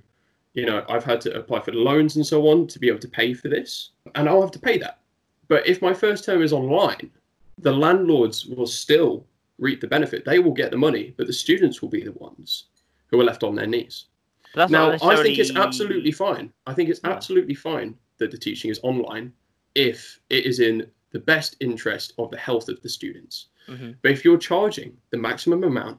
[0.55, 3.09] you know, I've had to apply for loans and so on to be able to
[3.09, 5.01] pay for this, and I'll have to pay that.
[5.49, 7.11] But if my first term is online,
[7.59, 9.27] the landlords will still
[9.59, 10.25] reap the benefit.
[10.25, 12.67] They will get the money, but the students will be the ones
[13.09, 14.07] who are left on their knees.
[14.55, 16.53] That's now, not I think it's absolutely fine.
[16.67, 17.11] I think it's Yeah.
[17.11, 19.33] absolutely fine that the teaching is online
[19.75, 23.47] if it is in the best interest of the health of the students.
[23.69, 23.97] Mhm.
[24.03, 25.99] But if you're charging the maximum amount,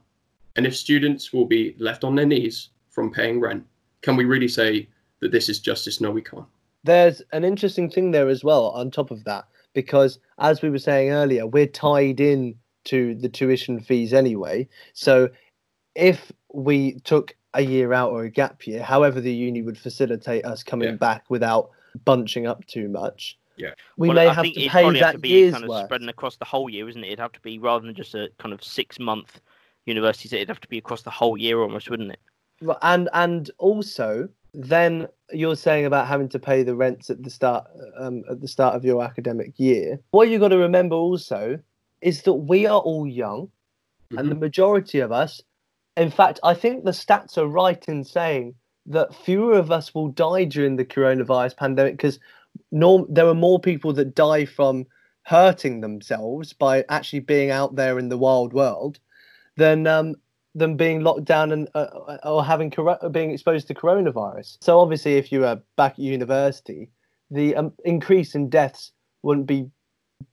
[0.55, 3.65] and if students will be left on their knees from paying rent,
[4.01, 4.87] can we really say
[5.19, 6.01] that this is justice?
[6.01, 6.45] No, we can't.
[6.83, 10.79] There's an interesting thing there as well on top of that, because as we were
[10.79, 14.67] saying earlier, we're tied in to the tuition fees anyway.
[14.93, 15.29] So
[15.95, 20.45] if we took a year out or a gap year, however the uni would facilitate
[20.45, 20.95] us coming Yeah.
[20.95, 21.69] back without
[22.05, 23.73] bunching up too much, Yeah.
[23.97, 25.63] we Well, may I have think to pay probably have that to be year's kind
[25.63, 25.85] of worth.
[25.85, 27.07] spreading across the whole year, isn't it?
[27.07, 29.39] It'd have to be rather than just a kind of six month
[29.85, 30.33] universities.
[30.33, 32.19] It'd have to be across the whole year almost, wouldn't it?
[32.81, 37.65] And and also then you're saying about having to pay the rents at the start
[37.97, 39.99] um, at the start of your academic year.
[40.11, 41.59] What you've got to remember also
[42.01, 43.49] is that we are all young,
[44.17, 44.39] and the Mhm.
[44.39, 45.41] majority of us,
[45.95, 48.55] in fact, I think the stats are right in saying
[48.87, 52.19] that fewer of us will die during the coronavirus pandemic because
[52.71, 54.85] norm there are more people that die from
[55.23, 58.99] hurting themselves by actually being out there in the wild world
[59.57, 60.15] than um,
[60.55, 64.57] than being locked down and uh, or having coro- being exposed to coronavirus.
[64.61, 66.89] So obviously, if you were back at university,
[67.29, 68.91] the um, increase in deaths
[69.23, 69.69] wouldn't be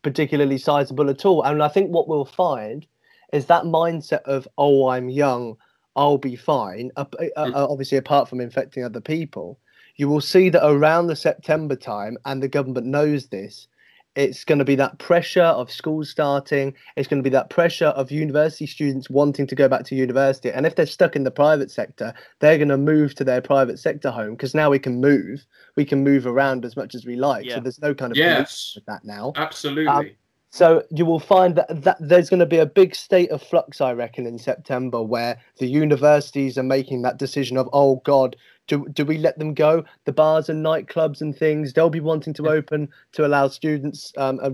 [0.02, 1.42] particularly sizable at all.
[1.42, 2.86] And I think what we'll find
[3.32, 5.56] is that mindset of "oh, I'm young,
[5.94, 9.60] I'll be fine." Uh, uh, uh, obviously, apart from infecting other people,
[9.98, 13.68] you will see that around the September time, and the government knows this.
[14.14, 16.74] It's going to be that pressure of schools starting.
[16.96, 20.50] It's going to be that pressure of university students wanting to go back to university.
[20.50, 23.78] And if they're stuck in the private sector, they're going to move to their private
[23.78, 25.44] sector home because now we can move.
[25.76, 27.44] We can move around as much as we like.
[27.44, 27.56] Yeah.
[27.56, 29.28] So there's no kind of Yes, with that now.
[29.36, 30.16] Um, absolutely.
[30.50, 33.80] So you will find that, that there's going to be a big state of flux,
[33.80, 38.34] I reckon, in September, where the universities are making that decision of, oh God,
[38.68, 39.84] do do we let them go?
[40.04, 44.38] The bars and nightclubs and things, they'll be wanting to open to allow students um,
[44.42, 44.50] uh,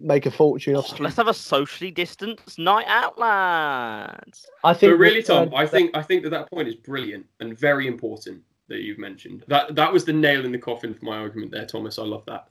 [0.00, 0.92] make a fortune off.
[0.92, 4.46] Oh, let's have a socially distanced night out, lads.
[4.64, 4.92] I think.
[4.92, 7.58] but really, that, uh, Tom, I think I think that that point is brilliant and
[7.58, 9.44] very important that you've mentioned.
[9.48, 11.98] That that was the nail in the coffin for my argument there, Thomas.
[11.98, 12.48] I love that.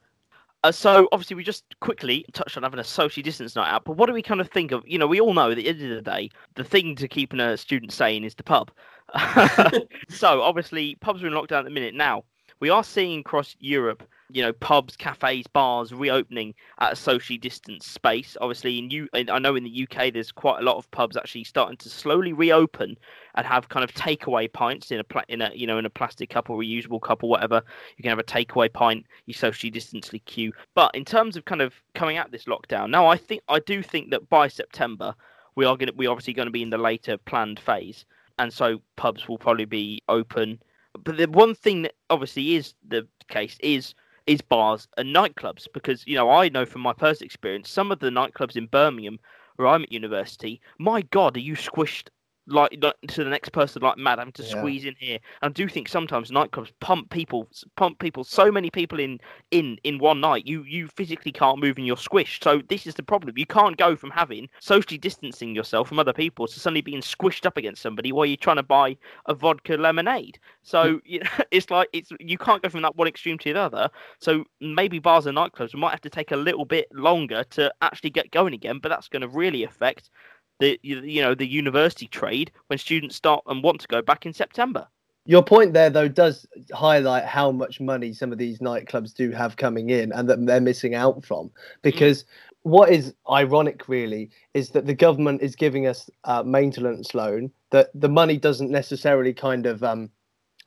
[0.63, 3.95] Uh, so obviously we just quickly touched on having a socially distanced night out, but
[3.95, 4.83] what do we kind of think of?
[4.87, 7.07] You know, we all know that at the end of the day, the thing to
[7.07, 8.71] keeping a student sane is the pub.
[10.09, 11.93] so obviously pubs are in lockdown at the minute.
[11.93, 12.23] Now
[12.59, 17.91] we are seeing across Europe, you know, pubs, cafes, bars reopening at a socially distanced
[17.93, 18.35] space.
[18.41, 21.43] Obviously, in you, I know in the UK, there's quite a lot of pubs actually
[21.43, 22.97] starting to slowly reopen
[23.35, 25.89] and have kind of takeaway pints in a pla- in a you know in a
[25.89, 27.61] plastic cup or reusable cup or whatever.
[27.95, 29.05] You can have a takeaway pint.
[29.27, 30.51] You socially distancely queue.
[30.73, 33.83] But in terms of kind of coming out this lockdown, now I think I do
[33.83, 35.15] think that by September
[35.55, 38.05] we are going to we obviously going to be in the later planned phase,
[38.39, 40.61] and so pubs will probably be open.
[41.03, 43.93] But the one thing that obviously is the case is
[44.25, 47.99] is bars and nightclubs because you know I know from my personal experience some of
[47.99, 49.19] the nightclubs in Birmingham
[49.55, 52.09] where I'm at university, my God, are you squished
[52.47, 54.49] like like, to the next person like mad, having to Yeah.
[54.49, 55.19] squeeze in here?
[55.41, 59.19] And I do think sometimes nightclubs pump people, pump people, so many people in
[59.51, 60.47] in in one night.
[60.47, 62.43] You you physically can't move and you're squished.
[62.43, 63.37] So this is the problem.
[63.37, 67.45] You can't go from having socially distancing yourself from other people to suddenly being squished
[67.45, 70.39] up against somebody while you're trying to buy a vodka lemonade.
[70.63, 70.97] So hmm.
[71.05, 73.89] you know, it's like it's you can't go from that one extreme to the other.
[74.19, 78.09] So maybe bars and nightclubs might have to take a little bit longer to actually
[78.09, 80.09] get going again, but that's going to really affect
[80.59, 84.33] the you know the university trade when students start and want to go back in
[84.33, 84.87] September.
[85.27, 89.57] Your point there, though, does highlight how much money some of these nightclubs do have
[89.57, 91.51] coming in and that they're missing out from.
[91.81, 92.23] Because
[92.63, 97.89] what is ironic, really, is that the government is giving us a maintenance loan that
[97.93, 100.09] the money doesn't necessarily kind of, um,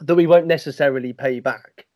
[0.00, 1.86] that we won't necessarily pay back.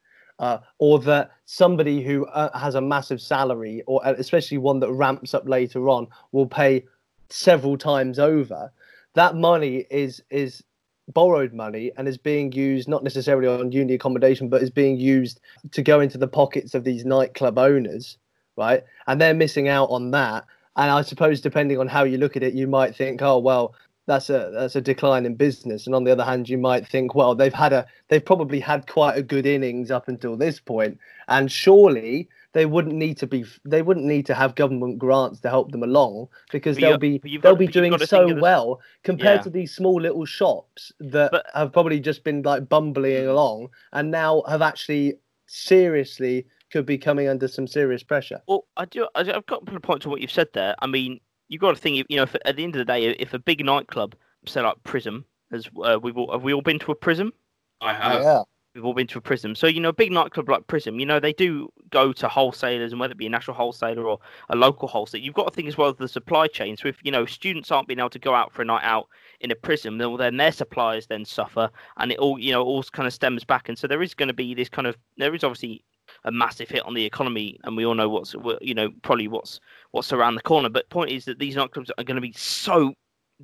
[0.40, 4.90] Uh, or that somebody who uh, has a massive salary, or uh, especially one that
[4.90, 6.82] ramps up later on, will pay
[7.30, 8.72] several times over.
[9.14, 10.62] That money is is
[11.08, 15.40] borrowed money and is being used not necessarily on uni accommodation, but is being used
[15.72, 18.16] to go into the pockets of these nightclub owners,
[18.56, 18.82] right?
[19.06, 20.44] And they're missing out on that.
[20.76, 23.74] And I suppose depending on how you look at it, you might think, oh well,
[24.06, 25.86] that's a that's a decline in business.
[25.86, 28.86] And on the other hand, you might think, well, they've had a they've probably had
[28.86, 33.44] quite a good innings up until this point, and surely they wouldn't need to be
[33.64, 37.18] they wouldn't need to have government grants to help them along because But they'll be
[37.18, 39.42] they'll got- be doing so think of well compared Yeah.
[39.42, 44.10] to these small little shops that But- have probably just been like bumbling along and
[44.10, 48.40] now have actually seriously could be coming under some serious pressure.
[48.48, 49.06] Well, I do.
[49.14, 50.74] I- I've got a point to what you've said there.
[50.80, 52.04] I mean, you've got to think.
[52.08, 54.14] You know, if, at the end of the day, if a big nightclub,
[54.46, 57.32] say like Prism, as uh, we've all, have we all been to a Prism?
[57.80, 58.22] I have.
[58.22, 58.42] yeah.
[58.74, 59.54] We've all been to a Prism.
[59.54, 62.92] So you know, a big nightclub like Prism, you know, they do go to wholesalers,
[62.92, 64.18] and whether it be a national wholesaler or
[64.50, 66.76] a local wholesaler, you've got to think as well as the supply chain.
[66.76, 69.08] So if you know students aren't being able to go out for a night out
[69.40, 72.82] in a prison, then then their suppliers then suffer, and it all you know all
[72.82, 73.68] kind of stems back.
[73.68, 75.84] And so there is going to be this kind of there is obviously
[76.24, 79.28] a massive hit on the economy, and we all know what's what- you know probably
[79.28, 79.60] what's
[79.92, 80.68] what's around the corner.
[80.68, 82.94] But point is that these nightclubs are going to be so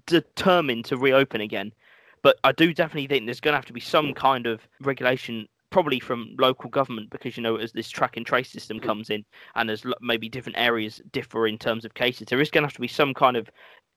[0.06, 1.72] determined to reopen again.
[2.22, 5.48] But I do definitely think there's going to have to be some kind of regulation,
[5.70, 9.24] probably from local government, because you know as this track and trace system comes in,
[9.54, 12.74] and as maybe different areas differ in terms of cases, there is going to have
[12.74, 13.50] to be some kind of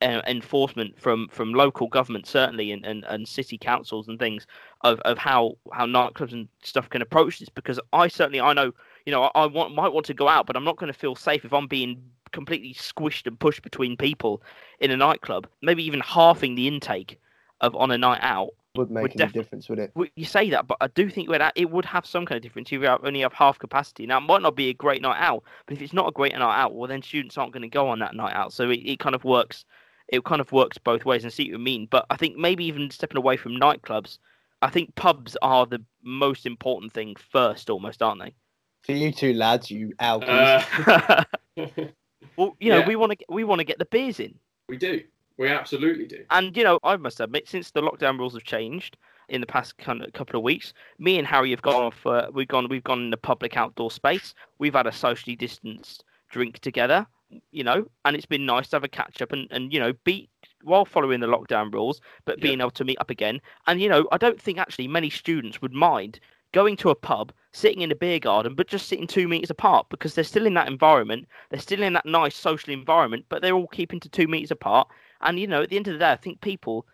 [0.03, 4.45] uh, enforcement from from local government certainly and, and, and city councils and things
[4.81, 8.73] of, of how how nightclubs and stuff can approach this because I certainly I know
[9.05, 10.97] you know I, I want might want to go out but I'm not going to
[10.97, 14.41] feel safe if I'm being completely squished and pushed between people
[14.81, 17.17] in a nightclub maybe even halving the intake
[17.61, 19.93] of on a night out Would make Would any defi- difference, would it?
[20.15, 22.41] you say that, but I do think it would, it would have some kind of
[22.41, 22.69] difference.
[22.71, 24.07] if You only have half capacity.
[24.07, 26.33] Now, it might not be a great night out, but if it's not a great
[26.33, 28.51] night out, well, then students aren't going to go on that night out.
[28.51, 29.63] So it, it kind of works.
[30.07, 31.87] It kind of works both ways, and I see what you mean.
[31.91, 34.17] But I think maybe even stepping away from nightclubs,
[34.63, 38.33] I think pubs are the most important thing first, almost, aren't they?
[38.81, 40.75] For you two lads, you alkies.
[40.87, 41.23] Uh,
[42.37, 42.87] well, you know, Yeah.
[42.87, 44.33] we want to we want to get the beers in.
[44.67, 45.01] we do.
[45.37, 46.23] We absolutely do.
[46.29, 48.97] And you know, I must admit, since the lockdown rules have changed
[49.29, 52.05] in the past kind of couple of weeks, me and Harry have gone off.
[52.05, 52.67] Uh, we've gone.
[52.69, 54.33] We've gone in a public outdoor space.
[54.59, 57.07] We've had a socially distanced drink together.
[57.51, 59.93] You know, and it's been nice to have a catch up and and you know
[60.03, 60.29] be
[60.61, 62.43] while following the lockdown rules, but Yeah.
[62.43, 63.41] being able to meet up again.
[63.65, 66.19] And you know, I don't think actually many students would mind
[66.51, 69.87] going to a pub, sitting in a beer garden, but just sitting two meters apart
[69.89, 71.27] because they're still in that environment.
[71.49, 74.87] They're still in that nice social environment, but they're all keeping to two meters apart.
[75.23, 76.85] And you know, at the end of the day, I think people,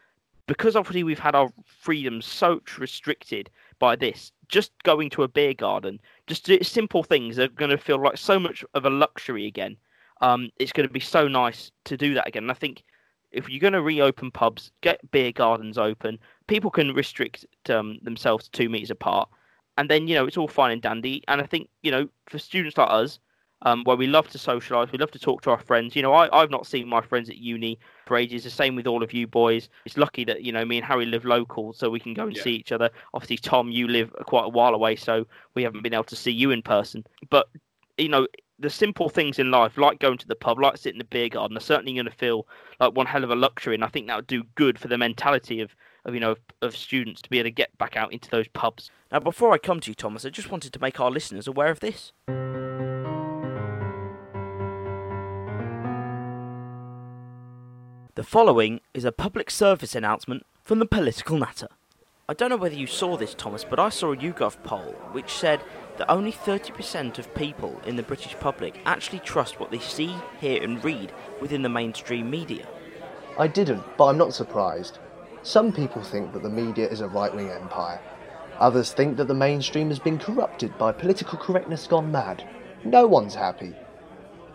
[0.48, 5.54] because obviously we've had our freedoms so restricted by this, just going to a beer
[5.54, 9.78] garden, just simple things are going to feel like so much of a luxury again.
[10.22, 12.44] Um, it's going to be so nice to do that again.
[12.44, 12.84] And I think
[13.32, 16.20] if you're going to reopen pubs, get beer gardens open.
[16.48, 19.30] People can restrict um, themselves to two meters apart,
[19.78, 21.24] and then you know it's all fine and dandy.
[21.28, 23.20] And I think you know for students like us,
[23.63, 25.95] um, where we love to socialise, we love to talk to our friends.
[25.95, 28.43] You know, I, I've not seen my friends at uni for ages.
[28.43, 29.69] The same with all of you boys.
[29.86, 32.36] It's lucky that you know me and Harry live local, so we can go and
[32.36, 32.43] Yeah.
[32.43, 32.89] see each other.
[33.13, 36.32] Obviously, Tom, you live quite a while away, so we haven't been able to see
[36.32, 37.06] you in person.
[37.30, 37.48] But
[37.98, 38.28] you know,
[38.60, 41.30] the simple things in life, like going to the pub, like sitting in the beer
[41.30, 42.48] garden, are certainly going to feel
[42.80, 44.98] like one hell of a luxury, and I think that would do good for the
[44.98, 48.13] mentality of, of you know of, of students to be able to get back out
[48.13, 48.89] into those pubs.
[49.12, 51.72] Now, before I come to you, Thomas, I just wanted to make our listeners aware
[51.72, 52.13] of this.
[58.20, 61.70] The following is a public service announcement from the Political Natter.
[62.28, 65.32] I don't know whether you saw this, Thomas, but I saw a YouGov poll which
[65.32, 65.64] said
[65.96, 70.62] that only 30% of people in the British public actually trust what they see, hear,
[70.62, 72.68] and read within the mainstream media.
[73.38, 75.00] I didn't, but I'm not surprised.
[75.42, 78.02] Some people think that the media is a right wing empire.
[78.58, 82.44] Others think that the mainstream has been corrupted by political correctness gone mad.
[82.84, 83.74] No one's happy.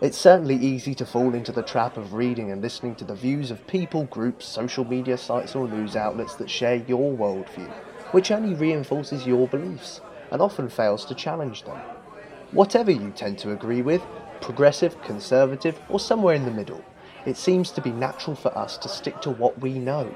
[0.05, 3.49] It's certainly easy to fall into the trap of reading and listening to the views
[3.49, 7.67] of people, groups, social media sites, or news outlets that share your worldview,
[8.11, 11.79] which only reinforces your beliefs and often fails to challenge them.
[12.51, 14.03] Whatever you tend to agree with,
[14.41, 16.85] progressive, conservative, or somewhere in the middle,
[17.25, 20.15] it seems to be natural for us to stick to what we know.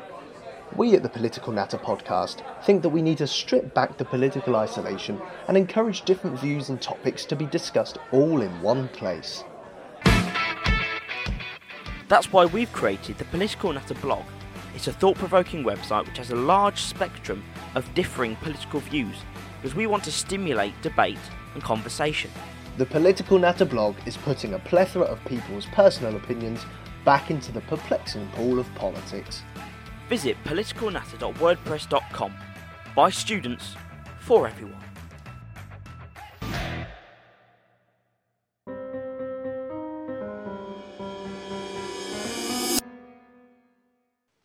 [0.75, 4.55] We at the Political Natter podcast think that we need to strip back the political
[4.55, 9.43] isolation and encourage different views and topics to be discussed all in one place.
[12.09, 14.25] That's why we've created the Political Natter blog.
[14.73, 17.43] It's a thought provoking website which has a large spectrum
[17.75, 19.15] of differing political views
[19.61, 21.19] because we want to stimulate debate
[21.53, 22.31] and conversation.
[22.79, 26.65] The Political Natter blog is putting a plethora of people's personal opinions
[27.05, 29.43] back into the perplexing pool of politics.
[30.09, 32.33] Visit politicalnatter.wordpress.com
[32.95, 33.75] by students
[34.17, 34.81] for everyone.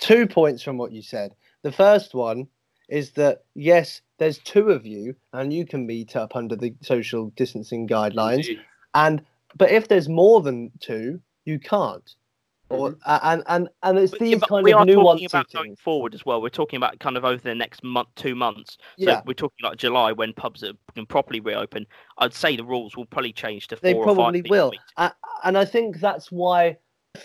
[0.05, 1.35] Two points from what you said.
[1.63, 2.47] The first one
[2.89, 7.31] is that yes, there's two of you, and you can meet up under the social
[7.37, 8.49] distancing guidelines.
[8.49, 8.61] Indeed.
[8.95, 9.25] And
[9.57, 12.15] but if there's more than two, you can't.
[12.71, 13.27] Or Mm-hmm.
[13.29, 16.15] and and and it's But- these but kind we of are talking about going forward
[16.15, 16.41] as well.
[16.43, 18.79] We're talking about kind of over the next month, two months.
[18.99, 19.23] So Yeah.
[19.27, 21.87] we're talking like July when pubs are, can properly reopen.
[22.19, 24.73] I'd say the rules will probably change to four They or five probably will.
[25.45, 26.79] And I think that's why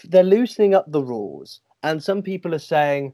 [0.04, 1.62] they're loosening up the rules.
[1.84, 3.14] And some people are saying,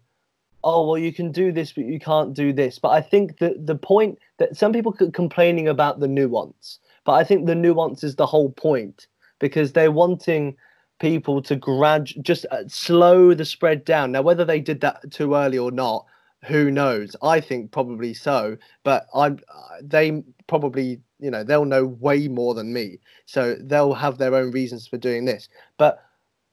[0.63, 2.79] oh, well, you can do this, but you can't do this.
[2.79, 7.13] But I think that the point that some people are complaining about the nuance, but
[7.13, 9.07] I think the nuance is the whole point
[9.39, 10.57] because they're wanting
[10.99, 14.11] people to grad just uh, slow the spread down.
[14.11, 16.05] Now, whether they did that too early or not,
[16.45, 17.15] who knows?
[17.21, 22.53] I think probably so, but I'm uh, they probably you know they'll know way more
[22.53, 25.49] than me, so they'll have their own reasons for doing this.
[25.77, 26.03] But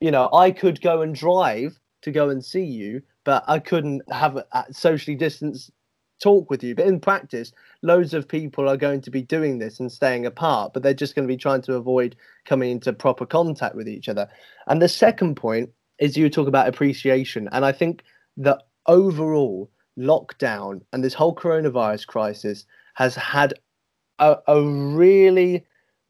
[0.01, 4.03] you know, I could go and drive to go and see you, but I couldn't
[4.13, 5.71] have a, socially distanced
[6.23, 6.75] talk with you.
[6.75, 10.73] But in practice, loads of people are going to be doing this and staying apart,
[10.73, 14.09] but they're just going to be trying to avoid coming into proper contact with each
[14.09, 14.29] other.
[14.67, 18.05] And the second point is you talk about appreciation, and I think
[18.37, 23.55] that overall lockdown and this whole coronavirus crisis has had
[24.19, 25.65] a, a really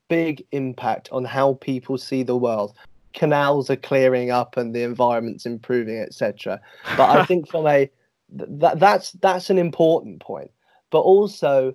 [0.09, 2.77] big impact on how people see the world.
[3.15, 6.61] Canals are clearing up and the environment's improving, etc.
[6.97, 7.91] But I think from a
[8.31, 10.51] that that's that's an important point.
[10.91, 11.75] But also,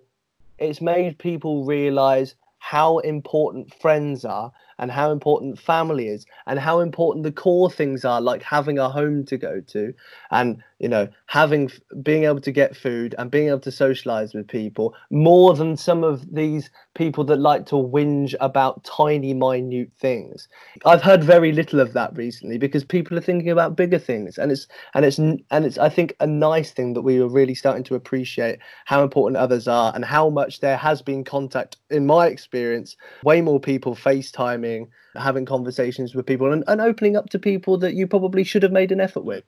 [0.58, 6.80] it's made people realize how important friends are and how important family is and how
[6.80, 9.94] important the core things are like having a home to go to
[10.32, 11.70] and you know having
[12.04, 16.04] being able to get food and being able to socialize with people more than some
[16.04, 20.48] of these people that like to whinge about tiny minute things.
[20.86, 24.52] I've heard very little of that recently because people are thinking about bigger things and
[24.52, 27.84] it's and it's and it's i think a nice thing that we are really starting
[27.84, 32.28] to appreciate how important others are and how much there has been contact in my
[32.28, 37.78] experience way more people facetiming having conversations with people and, and opening up to people
[37.78, 39.44] that you probably should have made an effort with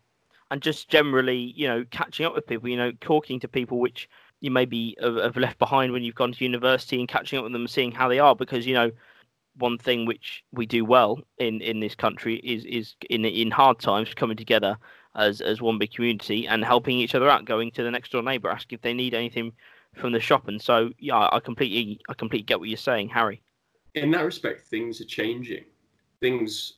[0.51, 4.09] and just generally, you know, catching up with people, you know, talking to people which
[4.41, 7.63] you maybe have, left behind when you've gone to university and catching up with them
[7.63, 8.35] and seeing how they are.
[8.35, 8.91] Because, you know,
[9.55, 13.79] one thing which we do well in, in this country is is in in hard
[13.79, 14.77] times coming together
[15.15, 18.23] as as one big community and helping each other out, going to the next door
[18.23, 19.51] neighbour, asking if they need anything
[19.95, 20.47] from the shop.
[20.47, 23.41] And so, yeah, I completely I completely get what you're saying, Harry.
[23.95, 25.65] in that respect, things are changing.
[26.21, 26.75] Things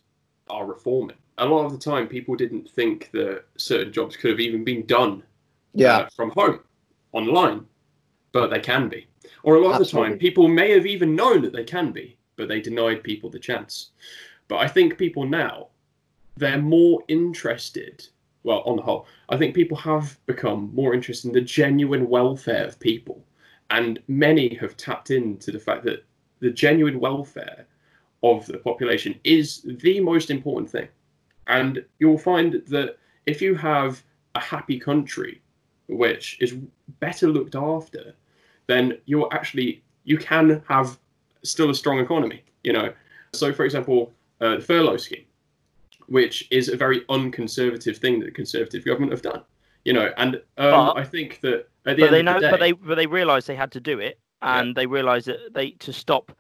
[0.50, 1.18] are reforming.
[1.42, 4.86] A lot of the time, people didn't think that certain jobs could have even been
[4.86, 5.24] done
[6.04, 6.60] uh, from home,
[7.14, 7.66] online,
[8.32, 9.08] but they can be.
[9.42, 12.16] Or a lot of the time, people may have even known that they can be,
[12.36, 13.90] but they denied people the chance.
[14.50, 15.70] But I think people now,
[16.38, 18.08] they're more interested.
[18.44, 22.66] Well, on the whole, I think people have become more interested in the genuine welfare
[22.66, 23.26] of people.
[23.72, 26.06] And many have tapped into the fact that
[26.40, 27.66] the genuine welfare
[28.22, 30.88] of the population is the most important thing.
[31.48, 34.04] And you'll find that if you have
[34.36, 35.42] a happy country
[35.88, 36.56] which is
[37.00, 38.14] better looked after,
[38.68, 40.98] then you're actually you can have
[41.44, 42.44] still a strong economy.
[42.64, 42.94] You know,
[43.34, 45.26] so for example, uh, the furlough scheme,
[46.08, 49.42] which is a very unconservative thing that the conservative government have done.
[49.84, 52.34] You know, and um, But- I think that at the but end they of know,
[52.36, 55.28] the day, but they but they realised they had to do it, and they realised
[55.28, 56.32] that they to stop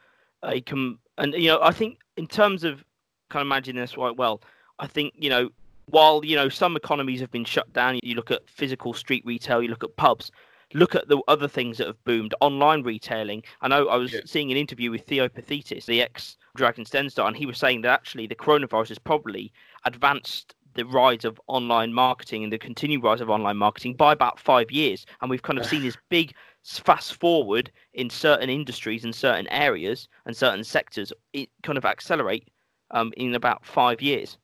[0.43, 2.83] a com and you know I think in terms of
[3.29, 4.41] kind of managing this quite well,
[4.81, 5.49] I think you know
[5.85, 9.61] while you know some economies have been shut down, you look at physical street retail,
[9.61, 10.31] you look at pubs.
[10.73, 12.33] Look at the other things that have boomed.
[12.39, 13.43] Online retailing.
[13.61, 14.21] I know I was Yeah.
[14.25, 17.81] seeing an interview with Theo Paphitis, the ex Dragons' Den star, and he was saying
[17.81, 19.51] that actually the coronavirus has probably
[19.85, 24.39] advanced the rise of online marketing and the continued rise of online marketing by about
[24.39, 25.05] five years.
[25.21, 30.07] And we've kind of seen this big fast forward in certain industries and certain areas
[30.25, 32.47] and certain sectors it kind of accelerate
[32.91, 34.37] um, in about five years.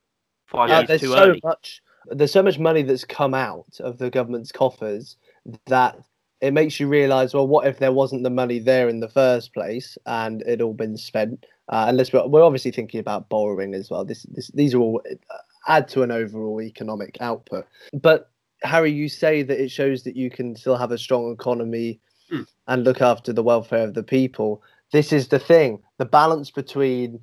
[0.47, 1.41] Five Uh, years too so early.
[1.43, 5.17] much there's so much money that's come out of the government's coffers
[5.65, 5.99] that
[6.39, 9.53] it makes you realize well what if there wasn't the money there in the first
[9.53, 11.45] place and it all been spent?
[11.69, 14.05] Uh, unless we're, we're obviously thinking about borrowing as well.
[14.05, 15.37] This, this these are all uh,
[15.67, 17.65] add to an overall economic output.
[17.93, 18.31] But
[18.63, 22.41] harry you say that it shows that you can still have a strong economy Hmm.
[22.67, 24.61] and look after the welfare of the people.
[24.91, 25.81] This is the thing.
[25.97, 27.21] The balance between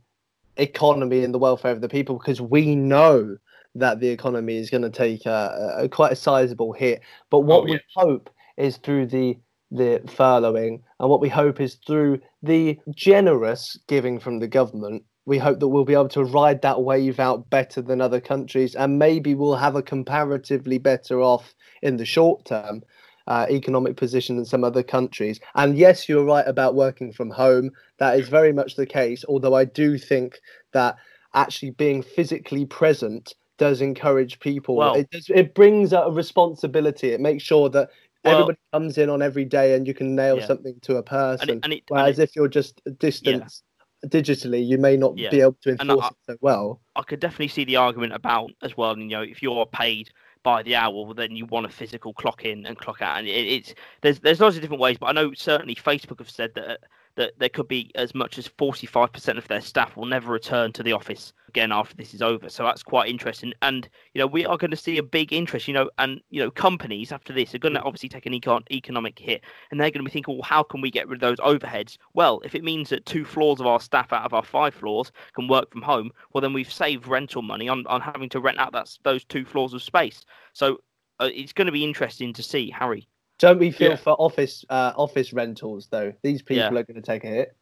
[0.56, 3.36] economy and the welfare of the people because we know
[3.74, 7.00] that the economy is going to take a, a, quite a sizable hit.
[7.30, 7.74] But what Oh, yeah.
[7.74, 9.38] we hope is through the
[9.70, 15.02] the furloughing, and what we hope is through the generous giving from the government.
[15.26, 18.76] We hope that we'll be able to ride that wave out better than other countries,
[18.76, 22.82] and maybe we'll have a comparatively better off in the short term
[23.26, 25.40] uh, economic position than some other countries.
[25.54, 27.70] And yes, you're right about working from home.
[27.98, 29.24] That is very much the case.
[29.28, 30.38] Although I do think
[30.72, 30.96] that
[31.34, 34.76] actually being physically present does encourage people.
[34.76, 37.10] Well- it, does, it brings a responsibility.
[37.10, 37.88] It makes sure that
[38.24, 40.46] Well- everybody comes in on every day and you can nail Yeah.
[40.46, 41.50] something to a person.
[41.50, 43.62] And it, and it, Whereas if you're just distance
[44.06, 45.30] digitally, you may not Yeah.
[45.30, 46.80] be able to enforce I- it so well.
[46.94, 48.98] I could definitely see the argument about as well.
[48.98, 50.10] You know, if you're paid
[50.44, 53.30] by the hour, then you want a physical clock in and clock out, and it,
[53.32, 54.98] it's there's there's lots of different ways.
[54.98, 56.80] But I know certainly Facebook have said that
[57.16, 60.82] that there could be as much as 45% of their staff will never return to
[60.82, 62.48] the office again after this is over.
[62.48, 63.52] So that's quite interesting.
[63.62, 65.68] And you know, we are going to see a big interest.
[65.68, 68.70] You know, and you know, companies after this are going to obviously take an econ-
[68.70, 71.36] economic hit, and they're going to be thinking, well, how can we get rid of
[71.36, 71.96] those overheads?
[72.14, 75.12] Well, if it means that two floors of our staff out of our five floors
[75.34, 78.58] can work from home, well, then we've saved rental money on, on having to rent
[78.58, 80.24] out that, those two floors of space.
[80.52, 80.78] So
[81.20, 83.08] uh, it's going to be interesting to see, Harry.
[83.44, 83.96] Don't we feel Yeah.
[83.96, 86.14] for office uh, office rentals though?
[86.22, 86.80] These people Yeah.
[86.80, 87.54] are going to take a hit.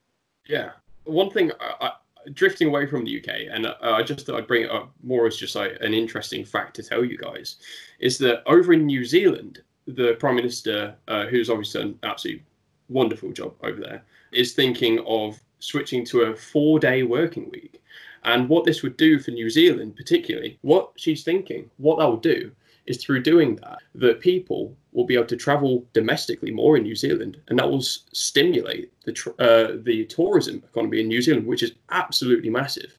[0.46, 0.70] Yeah.
[1.04, 1.90] One thing, I, I,
[2.34, 5.26] drifting away from the UK, and uh, I just thought I'd bring it up more
[5.26, 7.56] as just like an interesting fact to tell you guys,
[7.98, 12.44] is that over in New Zealand, the Prime Minister, uh, who's obviously done an absolutely
[12.88, 17.82] wonderful job over there, is thinking of switching to a four day working week.
[18.22, 22.18] And what this would do for New Zealand, particularly, what she's thinking, what that will
[22.18, 22.52] do
[22.86, 26.96] is through doing that, that people will be able to travel domestically more in New
[26.96, 31.46] Zealand, and that will s- stimulate the tr- uh, the tourism economy in New Zealand,
[31.46, 32.98] which is absolutely massive,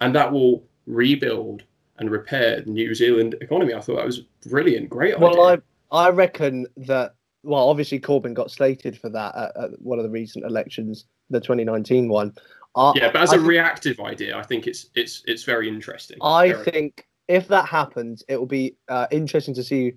[0.00, 1.62] and that will rebuild
[1.98, 3.74] and repair the New Zealand economy.
[3.74, 5.28] I thought that was brilliant, great idea.
[5.28, 5.58] Well, I
[6.06, 10.10] I reckon that well, obviously Corbyn got slated for that at, at one of the
[10.10, 12.32] recent elections, the 2019 one.
[12.76, 15.68] I, yeah, but as I a think- reactive idea, I think it's it's it's very
[15.68, 16.18] interesting.
[16.22, 19.94] I Very- think if that happens, it will be uh, interesting to see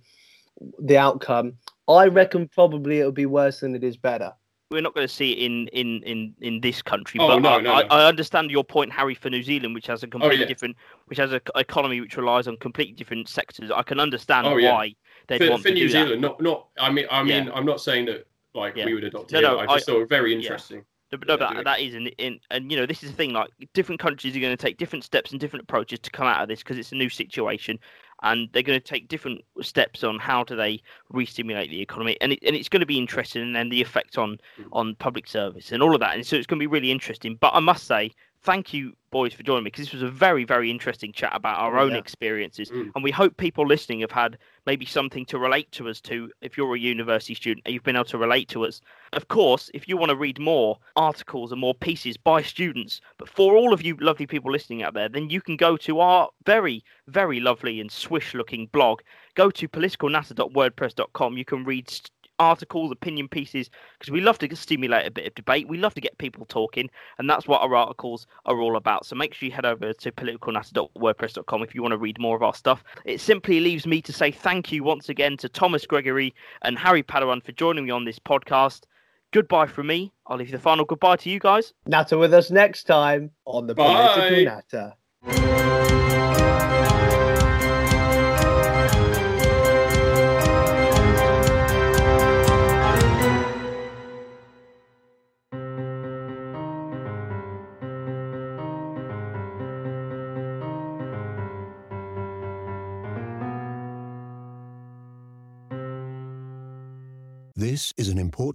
[0.79, 1.53] the outcome.
[1.87, 4.33] I reckon probably it'll be worse than it is better.
[4.69, 7.49] We're not going to see it in, in, in, in this country, Oh, but no,
[7.49, 7.87] I, no, I, no.
[7.89, 10.45] I understand your point, Harry, for New Zealand, which has a completely yeah.
[10.45, 10.75] different,
[11.05, 13.71] which has an economy which relies on completely different sectors.
[13.71, 14.73] I can understand Oh, yeah.
[14.73, 14.95] why
[15.29, 16.03] they'd for, want for to New do that.
[16.05, 16.67] Zealand, not not.
[16.77, 17.53] I mean, I mean, Yeah.
[17.53, 18.85] I'm not saying that like Yeah.
[18.87, 19.41] we would adopt No, it.
[19.43, 20.39] no, I just I- thought it very yeah.
[20.39, 20.83] interesting.
[21.11, 23.31] No, but no, but that is in, in and you know this is the thing.
[23.31, 26.41] Like different countries are going to take different steps and different approaches to come out
[26.41, 27.79] of this because it's a new situation,
[28.23, 32.33] and they're going to take different steps on how do they re-stimulate the economy, and
[32.33, 34.67] it, and it's going to be interesting, and then the effect on Mm.
[34.73, 37.37] on public service and all of that, and so it's going to be really interesting.
[37.39, 38.11] But I must say,
[38.47, 41.59] thank you, boys, for joining me because this was a very very interesting chat about
[41.59, 41.97] our own yeah.
[41.97, 42.91] experiences, Mm.
[42.95, 46.31] and we hope people listening have had maybe something to relate to us to.
[46.41, 48.79] If you're a university student and you've been able to relate to us,
[49.11, 53.27] of course, if you want to read more articles and more pieces by students, but
[53.27, 56.29] for all of you lovely people listening out there, then you can go to our
[56.45, 59.01] very, very lovely and swish looking blog.
[59.35, 61.37] Go to politicalnatter.wordpress.com.
[61.37, 65.35] You can read st- articles, opinion pieces, because we love to stimulate a bit of
[65.35, 65.67] debate.
[65.67, 69.05] We love to get people talking, and that's what our articles are all about.
[69.05, 72.43] So make sure you head over to politicalnatter.wordpress.com if you want to read more of
[72.43, 72.83] our stuff.
[73.05, 77.03] It simply leaves me to say thank you once again to Thomas Gregory and Harry
[77.03, 78.83] Padawan for joining me on this podcast.
[79.31, 80.13] Goodbye from me.
[80.25, 81.73] I'll leave the final goodbye to you guys.
[81.85, 84.13] Natter with us next time on the Bye.
[84.13, 86.06] Political Natter.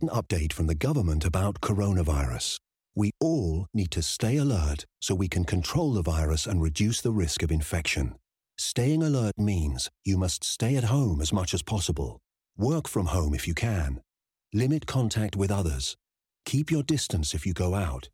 [0.03, 2.59] Important update from the government about coronavirus.
[2.95, 7.13] We all need to stay alert so we can control the virus and reduce the
[7.13, 8.15] risk of infection.
[8.59, 12.19] Staying alert means you must stay at home as much as possible.
[12.57, 14.01] Work from home if you can.
[14.53, 15.97] Limit contact with others.
[16.45, 18.09] Keep your distance if you go out.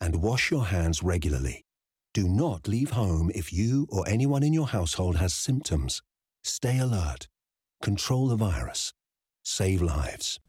[0.00, 1.62] And wash your hands regularly.
[2.12, 6.02] Do not leave home if you or anyone in your household has symptoms.
[6.42, 7.28] Stay alert.
[7.82, 8.92] Control the virus.
[9.42, 10.40] Save lives.